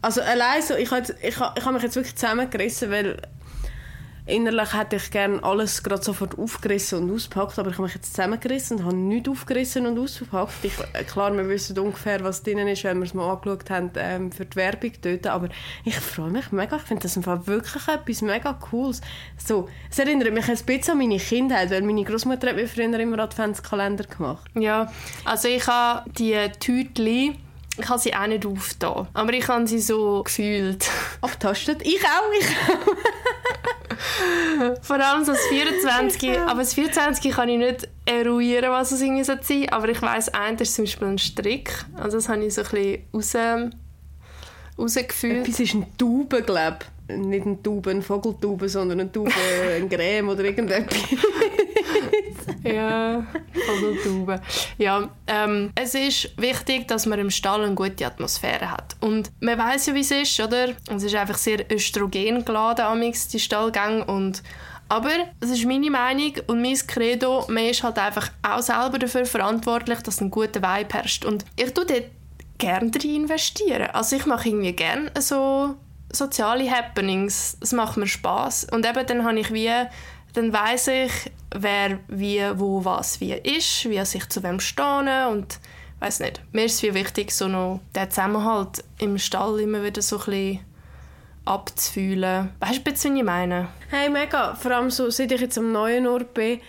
Also 0.01 0.23
allein 0.23 0.63
so, 0.63 0.75
ich 0.75 0.91
habe 0.91 1.15
ich, 1.23 1.37
ich 1.37 1.39
hab 1.39 1.73
mich 1.73 1.83
jetzt 1.83 1.97
wirklich 1.97 2.17
zusammengerissen, 2.17 2.91
weil 2.91 3.19
Innerlich 4.25 4.73
hätte 4.73 4.97
ich 4.97 5.11
gerne 5.11 5.43
alles 5.43 5.83
gerade 5.83 6.03
sofort 6.03 6.39
aufgerissen 6.39 7.03
und 7.03 7.15
ausgepackt, 7.15 7.59
aber 7.59 7.71
ich 7.71 7.75
habe 7.75 7.85
mich 7.85 7.95
jetzt 7.95 8.15
zusammengerissen 8.15 8.79
und 8.79 8.85
habe 8.85 8.97
nichts 8.97 9.29
aufgerissen 9.29 9.85
und 9.85 9.99
ausgepackt. 9.99 10.53
Ich, 10.63 10.73
äh, 10.93 11.03
klar, 11.03 11.37
wir 11.37 11.49
wissen 11.49 11.77
ungefähr, 11.79 12.23
was 12.23 12.43
drin 12.45 12.59
ist, 12.69 12.85
wenn 12.85 12.99
wir 12.99 13.07
es 13.07 13.15
mal 13.15 13.33
angeschaut 13.33 13.69
haben 13.69 13.91
ähm, 13.97 14.31
für 14.31 14.47
die 14.47 14.55
Werbung 14.55 14.93
dort, 15.03 15.27
aber 15.27 15.49
ich 15.85 15.97
freue 15.97 16.31
mich 16.31 16.53
mega. 16.53 16.77
Ich 16.77 16.83
finde 16.83 17.03
das 17.03 17.17
einfach 17.17 17.47
wirklich 17.49 17.89
etwas 17.89 18.23
mega 18.23 18.53
Cooles. 18.53 19.01
So, 19.37 19.69
es 19.91 19.99
erinnert 19.99 20.33
mich 20.33 20.49
ein 20.49 20.57
bisschen 20.57 20.93
an 20.93 20.99
meine 20.99 21.19
Kindheit, 21.19 21.71
weil 21.71 21.83
meine 21.83 22.05
Großmutter 22.05 22.51
hat 22.51 22.57
mir 22.57 22.69
früher 22.69 23.01
immer 23.01 23.19
Adventskalender 23.19 24.05
gemacht. 24.05 24.49
Ja, 24.55 24.93
also 25.25 25.49
ich 25.49 25.67
habe 25.67 26.09
die 26.11 26.37
Tütchen 26.61 27.39
ich 27.79 27.89
habe 27.89 27.99
sie 27.99 28.15
auch 28.15 28.27
nicht 28.27 28.45
aufgetan, 28.45 29.09
aber 29.15 29.33
ich 29.33 29.49
habe 29.49 29.67
sie 29.67 29.81
so 29.81 30.23
gefühlt. 30.23 30.89
Abtastet? 31.21 31.83
Ich 31.83 32.03
auch, 32.05 32.33
ich 32.39 32.47
auch. 32.69 32.87
Vor 34.83 34.97
allem 34.97 35.25
so 35.25 35.33
das 35.33 35.41
24. 35.47 36.39
aber 36.41 36.61
das 36.61 36.75
24 36.75 37.33
kann 37.33 37.49
ich 37.49 37.59
nicht 37.59 37.89
eruieren, 38.05 38.71
was 38.71 38.93
es 38.93 39.01
irgendwie 39.01 39.25
sein 39.25 39.39
soll. 39.43 39.67
Aber 39.71 39.89
ich 39.89 40.03
weiss, 40.03 40.29
ein 40.29 40.57
ist 40.57 40.75
zum 40.75 40.85
Beispiel 40.85 41.09
ein 41.09 41.19
Strick. 41.19 41.73
Also 41.97 42.19
das 42.19 42.29
habe 42.29 42.45
ich 42.45 42.55
so 42.55 42.63
ein 42.63 42.69
bisschen 42.69 43.05
raus, 43.15 43.37
rausgefühlt. 44.79 45.47
Etwas 45.47 45.61
ist 45.61 45.75
ein 45.75 45.87
Tauben, 45.97 46.45
glaube 46.45 46.79
ich 46.81 46.93
nicht 47.17 47.47
eine 47.47 47.63
Taube, 47.63 47.91
eine 47.91 48.03
Vogeltaube, 48.03 48.69
sondern 48.69 49.01
eine 49.01 49.13
Taube, 49.13 49.33
ein 49.77 49.89
Creme 49.89 50.29
oder 50.29 50.45
irgendetwas. 50.45 50.99
ja, 52.65 53.25
Vogeltaube. 53.67 54.41
Ja, 54.79 55.09
ähm, 55.27 55.73
es 55.75 55.95
ist 55.95 56.31
wichtig, 56.41 56.89
dass 56.89 57.07
man 57.07 57.19
im 57.19 57.31
Stall 57.31 57.65
eine 57.65 57.75
gute 57.75 58.07
Atmosphäre 58.07 58.71
hat. 58.71 58.97
Und 59.01 59.31
man 59.41 59.59
weiß 59.59 59.87
ja, 59.87 59.95
wie 59.95 60.01
es 60.01 60.11
ist, 60.11 60.41
oder? 60.41 60.71
Es 60.95 61.03
ist 61.03 61.15
einfach 61.15 61.39
sehr 61.39 61.71
östrogen 61.71 62.45
geladen, 62.45 63.13
die 63.33 63.41
Stallgänge. 63.41 64.05
Und 64.05 64.43
aber 64.89 65.11
es 65.41 65.51
ist 65.51 65.65
meine 65.65 65.91
Meinung 65.91 66.35
und 66.49 66.61
mein 66.61 66.77
Credo, 66.87 67.47
man 67.49 67.65
ist 67.65 67.83
halt 67.83 67.99
einfach 67.99 68.31
auch 68.43 68.61
selber 68.61 68.99
dafür 68.99 69.25
verantwortlich, 69.25 70.01
dass 70.01 70.21
ein 70.21 70.31
guter 70.31 70.61
Vibe 70.61 70.93
herrscht. 70.93 71.25
Und 71.25 71.45
ich 71.57 71.73
tue 71.73 71.87
dort 71.87 72.11
gerne 72.59 72.91
rein 72.95 73.15
investieren. 73.15 73.89
Also 73.93 74.17
ich 74.17 74.27
mache 74.27 74.49
irgendwie 74.49 74.73
gerne 74.73 75.11
so 75.19 75.77
soziale 76.13 76.71
Happenings. 76.71 77.57
Es 77.61 77.73
macht 77.73 77.97
mir 77.97 78.07
Spaß 78.07 78.67
und 78.71 78.87
eben 78.87 79.07
dann 79.07 79.25
habe 79.25 79.41
ich 79.41 79.53
wie 79.53 79.71
dann 80.33 80.53
weiß 80.53 80.89
ich, 80.89 81.13
wer 81.55 81.99
wie 82.09 82.43
wo 82.55 82.85
was 82.85 83.21
wie 83.21 83.33
ist, 83.33 83.89
wie 83.89 83.99
ich 83.99 84.29
zu 84.29 84.43
wem 84.43 84.61
stehe 84.61 85.29
und 85.29 85.59
weiß 86.01 86.21
nicht. 86.21 86.41
Mir 86.53 86.65
ist 86.65 86.75
es 86.75 86.81
viel 86.81 86.95
wichtig, 86.95 87.31
so 87.33 87.49
noch 87.49 87.81
den 87.95 88.11
Zusammenhalt 88.11 88.85
im 88.99 89.19
Stall 89.19 89.61
immer 89.61 89.83
wieder 89.83 90.03
so 90.03 90.21
ein 90.27 90.61
abzufühlen. 91.45 92.51
Weißt 92.61 92.87
du, 92.87 92.93
was 92.93 93.05
ich 93.05 93.23
meine? 93.23 93.69
Hey, 93.91 94.09
mega. 94.09 94.55
Vor 94.55 94.71
allem 94.73 94.91
so, 94.91 95.11
seit 95.11 95.33
ich 95.33 95.41
jetzt 95.41 95.59
am 95.59 95.73
neuen 95.73 96.07
Ort 96.07 96.35
bin, 96.35 96.61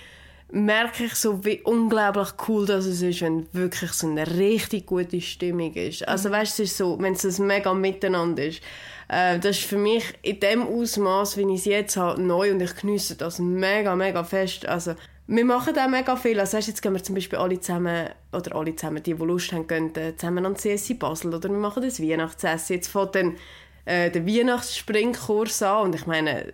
merke 0.51 1.05
ich 1.05 1.15
so, 1.15 1.43
wie 1.45 1.61
unglaublich 1.61 2.29
cool 2.47 2.65
das 2.65 2.85
ist, 2.85 3.21
wenn 3.21 3.47
wirklich 3.53 3.91
so 3.91 4.07
eine 4.07 4.27
richtig 4.37 4.85
gute 4.85 5.21
Stimmung 5.21 5.73
ist. 5.73 6.07
Also 6.07 6.29
weißt 6.31 6.59
du, 6.59 6.63
es 6.63 6.71
ist 6.71 6.77
so, 6.77 6.97
wenn 6.99 7.13
es 7.13 7.39
ein 7.39 7.47
mega 7.47 7.73
Miteinander 7.73 8.45
ist. 8.45 8.61
Äh, 9.07 9.39
das 9.39 9.57
ist 9.57 9.65
für 9.65 9.77
mich 9.77 10.03
in 10.21 10.39
dem 10.39 10.67
Ausmaß, 10.67 11.37
wie 11.37 11.53
ich 11.53 11.59
es 11.59 11.65
jetzt 11.65 11.97
habe, 11.97 12.21
neu 12.21 12.51
und 12.51 12.61
ich 12.61 12.75
genieße 12.75 13.15
das 13.15 13.39
mega, 13.39 13.95
mega 13.95 14.23
fest. 14.23 14.65
Also 14.65 14.95
wir 15.27 15.45
machen 15.45 15.77
auch 15.77 15.89
mega 15.89 16.15
viel. 16.15 16.39
Also 16.39 16.57
jetzt 16.57 16.81
gehen 16.81 16.93
wir 16.93 17.03
zum 17.03 17.15
Beispiel 17.15 17.39
alle 17.39 17.59
zusammen, 17.59 18.09
oder 18.31 18.55
alle 18.55 18.75
zusammen, 18.75 19.01
die, 19.01 19.13
die 19.13 19.23
Lust 19.23 19.53
haben, 19.53 19.67
gehen 19.67 19.95
äh, 19.95 20.15
zusammen 20.15 20.45
an 20.45 20.55
CSI 20.55 20.95
Basel 20.95 21.33
oder 21.33 21.49
wir 21.49 21.57
machen 21.57 21.83
das 21.83 22.01
Weihnachtsessen. 22.01 22.75
Jetzt 22.75 22.89
von 22.89 23.11
den 23.11 23.37
äh, 23.85 24.09
den 24.09 24.25
Weihnachtsspringkurs 24.25 25.61
an. 25.63 25.87
Und 25.87 25.95
ich 25.95 26.05
meine, 26.05 26.45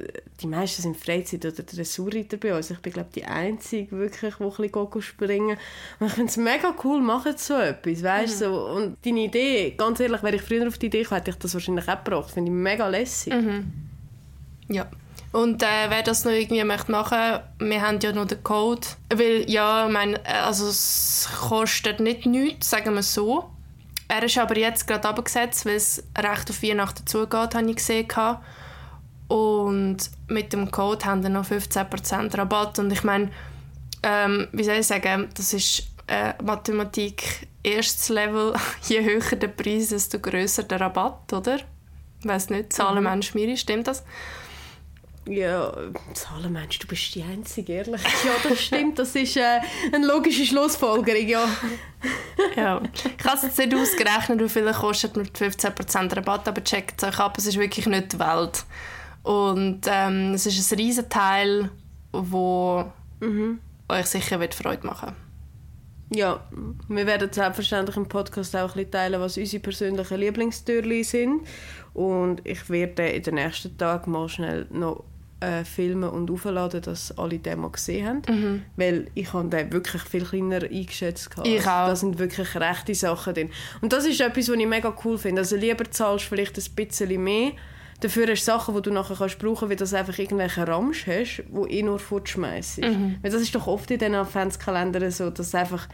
die 0.42 0.48
meisten 0.48 0.82
sind 0.82 0.98
Freizeit- 0.98 1.46
oder 1.46 1.64
Dressurreiter 1.64 2.38
bei 2.38 2.56
uns. 2.56 2.72
Ich 2.72 2.80
bin, 2.80 2.94
glaube 2.94 3.10
die 3.14 3.26
Einzige, 3.26 3.98
wirklich, 3.98 4.36
die 4.36 4.44
ein 4.44 4.70
bisschen 4.72 5.02
springen 5.02 5.58
Und 6.00 6.08
ich 6.08 6.14
finde 6.14 6.30
es 6.30 6.38
mega 6.38 6.74
cool, 6.84 7.02
machen 7.02 7.34
so 7.38 7.56
etwas, 7.56 8.04
weißt 8.04 8.36
mhm. 8.36 8.40
so. 8.40 8.66
Und 8.68 8.98
deine 9.06 9.22
Idee, 9.22 9.76
ganz 9.78 10.00
ehrlich, 10.00 10.24
wäre 10.24 10.36
ich 10.36 10.42
früher 10.42 10.68
auf 10.68 10.78
die 10.78 10.88
Idee 10.88 11.04
gekommen, 11.04 11.20
hätte 11.20 11.32
ich 11.32 11.38
das 11.38 11.54
wahrscheinlich 11.54 11.88
auch 11.88 12.04
gebracht. 12.04 12.32
Finde 12.32 12.52
ich 12.52 12.58
mega 12.58 12.88
lässig. 12.88 13.34
Mhm. 13.34 13.72
Ja. 14.70 14.88
Und 15.32 15.62
äh, 15.62 15.90
wer 15.90 16.02
das 16.02 16.26
noch 16.26 16.32
irgendwie 16.32 16.64
möchte 16.64 16.92
machen, 16.92 17.40
wir 17.60 17.82
haben 17.82 18.00
ja 18.02 18.12
noch 18.12 18.26
den 18.26 18.44
Code. 18.44 18.88
Weil, 19.14 19.48
ja, 19.48 19.86
ich 19.86 19.94
meine, 19.94 20.26
also 20.26 20.68
es 20.68 21.30
kostet 21.40 22.00
nicht 22.00 22.26
nichts, 22.26 22.72
sagen 22.72 22.96
wir 22.96 23.04
so. 23.04 23.52
Er 24.10 24.24
ist 24.24 24.38
aber 24.40 24.58
jetzt 24.58 24.88
gerade 24.88 25.08
abgesetzt, 25.08 25.66
weil 25.66 25.76
es 25.76 26.04
recht 26.18 26.50
auf 26.50 26.64
Weihnachten 26.64 27.06
zugeht, 27.06 27.54
habe 27.54 27.70
ich 27.70 27.76
gesehen. 27.76 28.08
Und 29.28 29.98
mit 30.28 30.52
dem 30.52 30.72
Code 30.72 31.06
haben 31.06 31.22
wir 31.22 31.30
noch 31.30 31.46
15% 31.46 32.36
Rabatt. 32.36 32.80
Und 32.80 32.92
ich 32.92 33.04
meine, 33.04 33.30
ähm, 34.02 34.48
wie 34.52 34.64
soll 34.64 34.78
ich 34.78 34.88
sagen, 34.88 35.30
das 35.38 35.54
ist 35.54 35.84
äh, 36.08 36.34
Mathematik 36.44 37.48
erstes 37.62 38.10
Level. 38.10 38.56
Je 38.88 39.04
höher 39.04 39.36
der 39.36 39.50
Preis, 39.50 39.90
desto 39.90 40.18
größer 40.18 40.64
der 40.64 40.82
Rabatt, 40.82 41.32
oder? 41.32 41.58
Ich 42.20 42.26
weiß 42.26 42.50
nicht, 42.50 42.74
Zahlen 42.74 43.04
mhm. 43.04 43.10
Mensch 43.12 43.36
mir, 43.36 43.56
stimmt 43.58 43.88
das? 43.88 44.04
Ja, 45.30 45.72
Zahlen 46.16 46.52
meinst 46.54 46.84
du, 46.84 46.88
bist 46.88 47.14
die 47.14 47.22
Einzige, 47.22 47.74
ehrlich? 47.74 48.02
Ja, 48.02 48.50
das 48.50 48.62
stimmt, 48.62 48.98
das 48.98 49.14
ist 49.14 49.38
äh, 49.38 49.60
eine 49.94 50.08
logische 50.08 50.44
Schlussfolgerung, 50.44 51.28
ja. 51.28 51.48
ja. 52.56 52.82
Ich 52.96 53.26
habe 53.26 53.38
es 53.38 53.44
jetzt 53.44 53.60
nicht 53.60 53.76
ausgerechnet, 53.76 54.42
wie 54.42 54.50
viel 54.50 54.72
kostet 54.72 55.16
mit 55.18 55.38
15% 55.38 56.16
Rabatt, 56.16 56.48
aber 56.48 56.64
checkt 56.64 57.04
es 57.04 57.08
euch 57.08 57.20
ab, 57.20 57.38
es 57.38 57.46
ist 57.46 57.60
wirklich 57.60 57.86
nicht 57.86 58.14
die 58.14 58.20
Welt. 58.20 58.66
Und 59.22 59.82
ähm, 59.86 60.34
es 60.34 60.48
ist 60.48 60.72
ein 60.72 60.80
riesen 60.80 61.08
Teil, 61.10 61.70
wo 62.12 62.92
mhm. 63.20 63.60
euch 63.88 64.08
sicher 64.08 64.40
wird 64.40 64.56
Freude 64.56 64.88
machen 64.88 65.16
Ja, 66.12 66.44
wir 66.88 67.06
werden 67.06 67.32
selbstverständlich 67.32 67.98
im 67.98 68.08
Podcast 68.08 68.56
auch 68.56 68.70
ein 68.70 68.74
bisschen 68.74 68.92
teilen, 68.92 69.22
was 69.22 69.38
unsere 69.38 69.62
persönlichen 69.62 70.18
Lieblingstürli 70.18 71.04
sind. 71.04 71.46
Und 71.94 72.42
ich 72.48 72.68
werde 72.72 73.10
in 73.10 73.22
den 73.22 73.36
nächsten 73.36 73.78
Tagen 73.78 74.12
mal 74.12 74.28
schnell 74.28 74.66
noch 74.72 75.04
äh, 75.42 75.64
filmen 75.64 76.10
und 76.10 76.30
aufladen, 76.32 76.82
dass 76.82 77.18
alle 77.18 77.40
den 77.40 77.60
mal 77.60 77.72
gesehen 77.72 78.08
haben. 78.08 78.22
Mhm. 78.28 78.62
Weil 78.76 79.08
ich 79.16 79.32
habe 79.34 79.48
den 79.50 79.72
wirklich 79.72 80.02
viel 80.04 80.26
kleiner 80.26 80.64
eingeschätzt. 80.64 81.30
gehabt. 81.32 81.48
Ich 81.48 81.62
auch. 81.62 81.88
Da 81.88 81.96
sind 81.96 82.20
wirklich 82.20 82.56
rechte 82.56 82.94
Sachen 82.96 83.34
drin. 83.34 83.50
Und 83.82 83.94
das 83.94 84.06
ist 84.06 84.20
etwas, 84.22 84.50
was 84.50 84.56
ich 84.58 84.68
mega 84.68 84.94
cool 85.06 85.18
finde. 85.18 85.42
Also 85.42 85.56
lieber 85.56 85.90
zahlst 85.90 86.26
du 86.26 86.30
vielleicht 86.30 86.58
ein 86.58 86.76
bisschen 86.76 87.24
mehr, 87.24 87.52
dafür 88.02 88.28
hast 88.28 88.42
du 88.42 88.46
Sachen, 88.52 88.76
die 88.76 88.82
du 88.82 88.92
nachher 88.92 89.16
kannst 89.16 89.40
brauchen, 89.40 89.70
weil 89.70 89.76
du 89.76 89.84
einfach 89.96 90.18
irgendwelche 90.20 90.68
Ramsch 90.68 91.06
hast, 91.08 91.44
die 91.48 91.72
eh 91.78 91.84
nur 91.84 92.00
fortschmeißt. 92.00 92.80
Mhm. 92.82 93.18
Weil 93.22 93.32
das 93.32 93.42
ist 93.42 93.54
doch 93.56 93.68
oft 93.68 93.90
in 93.92 94.00
diesen 94.00 94.16
Adventskalendern 94.16 95.12
so, 95.12 95.30
dass 95.30 95.52
du 95.52 95.58
einfach 95.58 95.88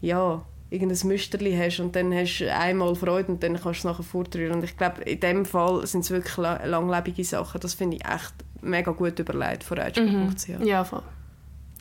ja, 0.00 0.44
irgendein 0.70 1.06
Müsterli 1.08 1.54
hast 1.56 1.80
und 1.80 1.94
dann 1.94 2.12
hast 2.14 2.38
du 2.38 2.52
einmal 2.54 2.94
Freude 2.94 3.30
und 3.32 3.42
dann 3.42 3.52
kannst 3.54 3.66
du 3.66 3.70
es 3.70 3.84
nachher 3.84 4.02
fortrühren. 4.02 4.56
Und 4.56 4.64
ich 4.64 4.76
glaube, 4.76 5.02
in 5.02 5.20
dem 5.20 5.44
Fall 5.44 5.86
sind 5.86 6.00
es 6.00 6.10
wirklich 6.10 6.36
la- 6.38 6.64
langlebige 6.64 7.24
Sachen. 7.24 7.60
Das 7.60 7.74
finde 7.74 7.96
ich 7.98 8.04
echt 8.04 8.32
mega 8.62 8.92
gut 8.92 9.18
überlegt 9.18 9.64
von 9.64 9.78
Rätschel.ch. 9.78 10.64
Ja, 10.64 10.84
voll. 10.84 11.02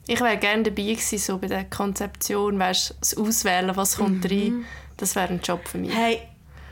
Ich 0.07 0.19
wäre 0.19 0.37
gerne 0.37 0.63
dabei 0.63 0.81
gewesen, 0.83 1.17
so 1.17 1.37
bei 1.37 1.47
der 1.47 1.65
Konzeption, 1.65 2.59
weißt, 2.59 2.95
das 2.99 3.15
Auswählen, 3.15 3.75
was 3.75 3.97
kommt 3.97 4.29
rein. 4.29 4.65
Das 4.97 5.15
wäre 5.15 5.29
ein 5.29 5.39
Job 5.41 5.67
für 5.67 5.77
mich. 5.77 5.95
Hey, 5.95 6.19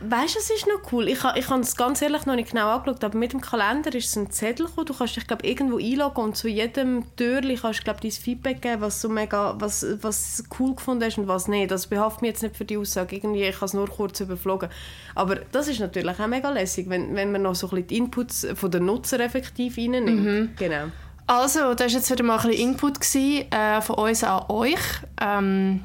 weißt 0.02 0.36
du, 0.36 0.40
es 0.40 0.50
ist 0.50 0.68
noch 0.68 0.92
cool. 0.92 1.08
Ich, 1.08 1.24
ich 1.36 1.50
habe 1.50 1.62
es 1.62 1.76
ganz 1.76 2.02
ehrlich 2.02 2.26
noch 2.26 2.36
nicht 2.36 2.52
genau 2.52 2.70
angeschaut, 2.70 3.04
aber 3.04 3.18
mit 3.18 3.34
dem 3.34 3.42
Kalender 3.42 3.94
ist 3.94 4.12
so 4.12 4.22
ein 4.22 4.32
Zettel 4.32 4.68
gekommen. 4.68 4.86
Du 4.86 4.94
kannst 4.94 5.16
dich 5.16 5.28
glaub, 5.28 5.44
irgendwo 5.44 5.78
einloggen 5.78 6.24
und 6.24 6.38
zu 6.38 6.48
jedem 6.48 7.04
Türli 7.16 7.56
kannst 7.56 7.88
du 7.88 7.94
dein 7.94 8.12
Feedback 8.12 8.62
geben, 8.62 8.82
was 8.82 9.02
du 9.02 9.10
mega, 9.10 9.56
was, 9.60 9.86
was 10.02 10.44
cool 10.60 10.76
gefunden 10.76 11.04
hast 11.04 11.18
und 11.18 11.28
was 11.28 11.48
nicht. 11.48 11.72
Das 11.72 11.88
behaftet 11.88 12.22
mich 12.22 12.30
jetzt 12.30 12.44
nicht 12.44 12.56
für 12.56 12.66
die 12.66 12.78
Aussage. 12.78 13.16
Irgendwie, 13.16 13.44
ich 13.44 13.56
habe 13.56 13.66
es 13.66 13.74
nur 13.74 13.88
kurz 13.88 14.20
überflogen. 14.20 14.70
Aber 15.16 15.36
das 15.36 15.68
ist 15.68 15.80
natürlich 15.80 16.20
auch 16.20 16.28
mega 16.28 16.50
lässig, 16.50 16.90
wenn, 16.90 17.16
wenn 17.16 17.32
man 17.32 17.42
noch 17.42 17.56
so 17.56 17.68
ein 17.68 17.72
bisschen 17.72 17.88
die 17.88 17.98
Inputs 17.98 18.48
von 18.56 18.72
den 18.72 18.86
Nutzer 18.86 19.20
effektiv 19.20 19.78
reinnimmt. 19.78 20.58
Genau. 20.58 20.86
Also, 21.28 21.76
das 21.76 21.94
war 21.94 22.00
jetzt 22.00 22.10
wieder 22.10 22.24
mal 22.24 22.40
ein 22.40 22.48
bisschen 22.48 22.70
Input 22.70 23.00
gewesen, 23.00 23.52
äh, 23.52 23.82
von 23.82 23.98
uns 23.98 24.24
an 24.24 24.46
euch. 24.50 24.80
Ähm, 25.22 25.82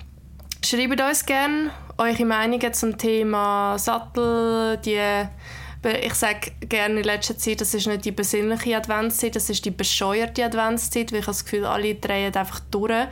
schreibt 0.64 1.00
uns 1.00 1.26
gerne 1.26 1.70
eure 1.98 2.24
Meinungen 2.24 2.72
zum 2.72 2.96
Thema 2.98 3.78
Sattel, 3.78 4.78
die 4.78 5.28
ich 6.02 6.14
sage 6.14 6.52
gerne 6.60 7.00
in 7.00 7.04
letzter 7.04 7.36
Zeit, 7.36 7.60
das 7.60 7.74
ist 7.74 7.86
nicht 7.86 8.06
die 8.06 8.12
besinnliche 8.12 8.76
Adventszeit, 8.76 9.36
das 9.36 9.50
ist 9.50 9.64
die 9.66 9.70
bescheuerte 9.70 10.42
Adventszeit, 10.44 11.12
weil 11.12 11.20
ich 11.20 11.26
das 11.26 11.44
Gefühl, 11.44 11.66
alle 11.66 11.94
drehen 11.94 12.34
einfach 12.34 12.60
durch. 12.70 13.06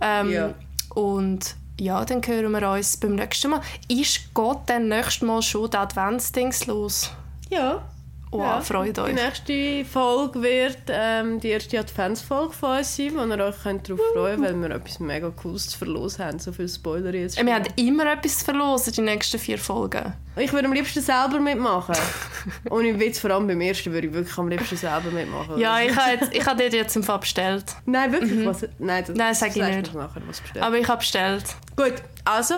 Ähm, 0.00 0.32
Ja. 0.32 0.54
Und 0.94 1.54
ja, 1.78 2.04
dann 2.04 2.22
hören 2.26 2.50
wir 2.52 2.70
uns 2.70 2.96
beim 2.96 3.14
nächsten 3.14 3.50
Mal. 3.50 3.60
Ist 3.88 4.34
geht 4.34 4.58
dann 4.66 4.88
nächstes 4.88 5.22
Mal 5.22 5.42
schon 5.42 5.70
der 5.70 5.80
Adventsdings 5.80 6.66
los? 6.66 7.10
Ja. 7.50 7.82
Wow, 8.30 8.40
ja. 8.42 8.60
freut 8.60 8.98
euch. 8.98 9.08
Die 9.08 9.14
nächste 9.14 9.84
Folge 9.90 10.42
wird 10.42 10.78
ähm, 10.88 11.40
die 11.40 11.48
erste 11.48 11.78
Adventsfolge 11.78 12.52
von 12.52 12.78
uns 12.78 12.94
sein, 12.96 13.12
wo 13.16 13.24
ihr 13.24 13.44
euch 13.44 13.62
könnt 13.62 13.88
darauf 13.88 14.00
freuen 14.12 14.42
könnt, 14.42 14.62
weil 14.62 14.68
wir 14.70 14.76
etwas 14.76 15.00
mega 15.00 15.30
Cooles 15.30 15.68
zu 15.70 15.78
verlosen 15.78 16.24
haben. 16.24 16.38
So 16.38 16.52
viel 16.52 16.68
Spoiler 16.68 17.14
jetzt. 17.14 17.38
Äh, 17.38 17.46
Wir 17.46 17.54
haben 17.54 17.64
immer 17.76 18.12
etwas 18.12 18.38
zu 18.38 18.44
verlosen, 18.44 18.92
die 18.92 19.00
nächsten 19.00 19.38
vier 19.38 19.58
Folgen. 19.58 20.12
Ich 20.36 20.52
würde 20.52 20.66
am 20.66 20.72
liebsten 20.74 21.00
selber 21.00 21.40
mitmachen. 21.40 21.96
Und 22.70 22.84
im 22.84 23.00
Witz, 23.00 23.18
vor 23.18 23.30
allem 23.30 23.46
beim 23.46 23.60
ersten, 23.60 23.92
würde 23.92 24.06
ich 24.08 24.12
wirklich 24.12 24.36
am 24.38 24.48
liebsten 24.48 24.76
selber 24.76 25.10
mitmachen. 25.10 25.58
Ja, 25.58 25.80
ich 25.80 25.96
habe, 25.96 26.28
ich 26.30 26.44
dir 26.44 26.78
jetzt 26.78 26.94
im 26.96 27.02
Fall 27.02 27.18
bestellt. 27.20 27.64
Nein, 27.86 28.12
wirklich? 28.12 28.46
Was, 28.46 28.66
nein, 28.78 29.04
das, 29.06 29.16
Nein, 29.16 29.34
sag 29.34 29.48
ich 29.48 29.54
sagst 29.54 29.72
du 29.72 29.76
nicht. 29.78 29.94
nachher, 29.94 30.22
was 30.26 30.40
bestellt. 30.40 30.64
Aber 30.64 30.76
ich 30.76 30.86
habe 30.86 30.98
bestellt. 30.98 31.44
Gut, 31.76 31.94
also, 32.24 32.56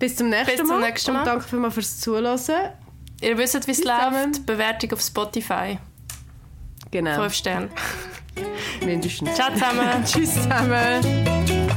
bis 0.00 0.16
zum 0.16 0.30
nächsten 0.30 0.56
Bis 0.58 0.66
zum 0.66 0.80
Mal. 0.80 0.80
nächsten 0.80 1.12
Mal. 1.12 1.20
Und 1.20 1.26
danke 1.26 1.44
vielmals 1.44 1.74
fürs 1.74 2.00
Zuhören. 2.00 2.38
Ihr 3.20 3.36
wisst, 3.38 3.66
wie 3.66 3.72
es 3.72 3.84
läuft. 3.84 4.46
Bewertung 4.46 4.92
auf 4.92 5.00
Spotify. 5.00 5.78
Genau, 6.90 7.16
Fünf 7.22 7.34
Sterne. 7.34 7.68
mindestens. 8.84 9.34
Ciao 9.34 9.52
zusammen. 9.52 10.04
Tschüss 10.04 10.34
zusammen. 10.34 11.68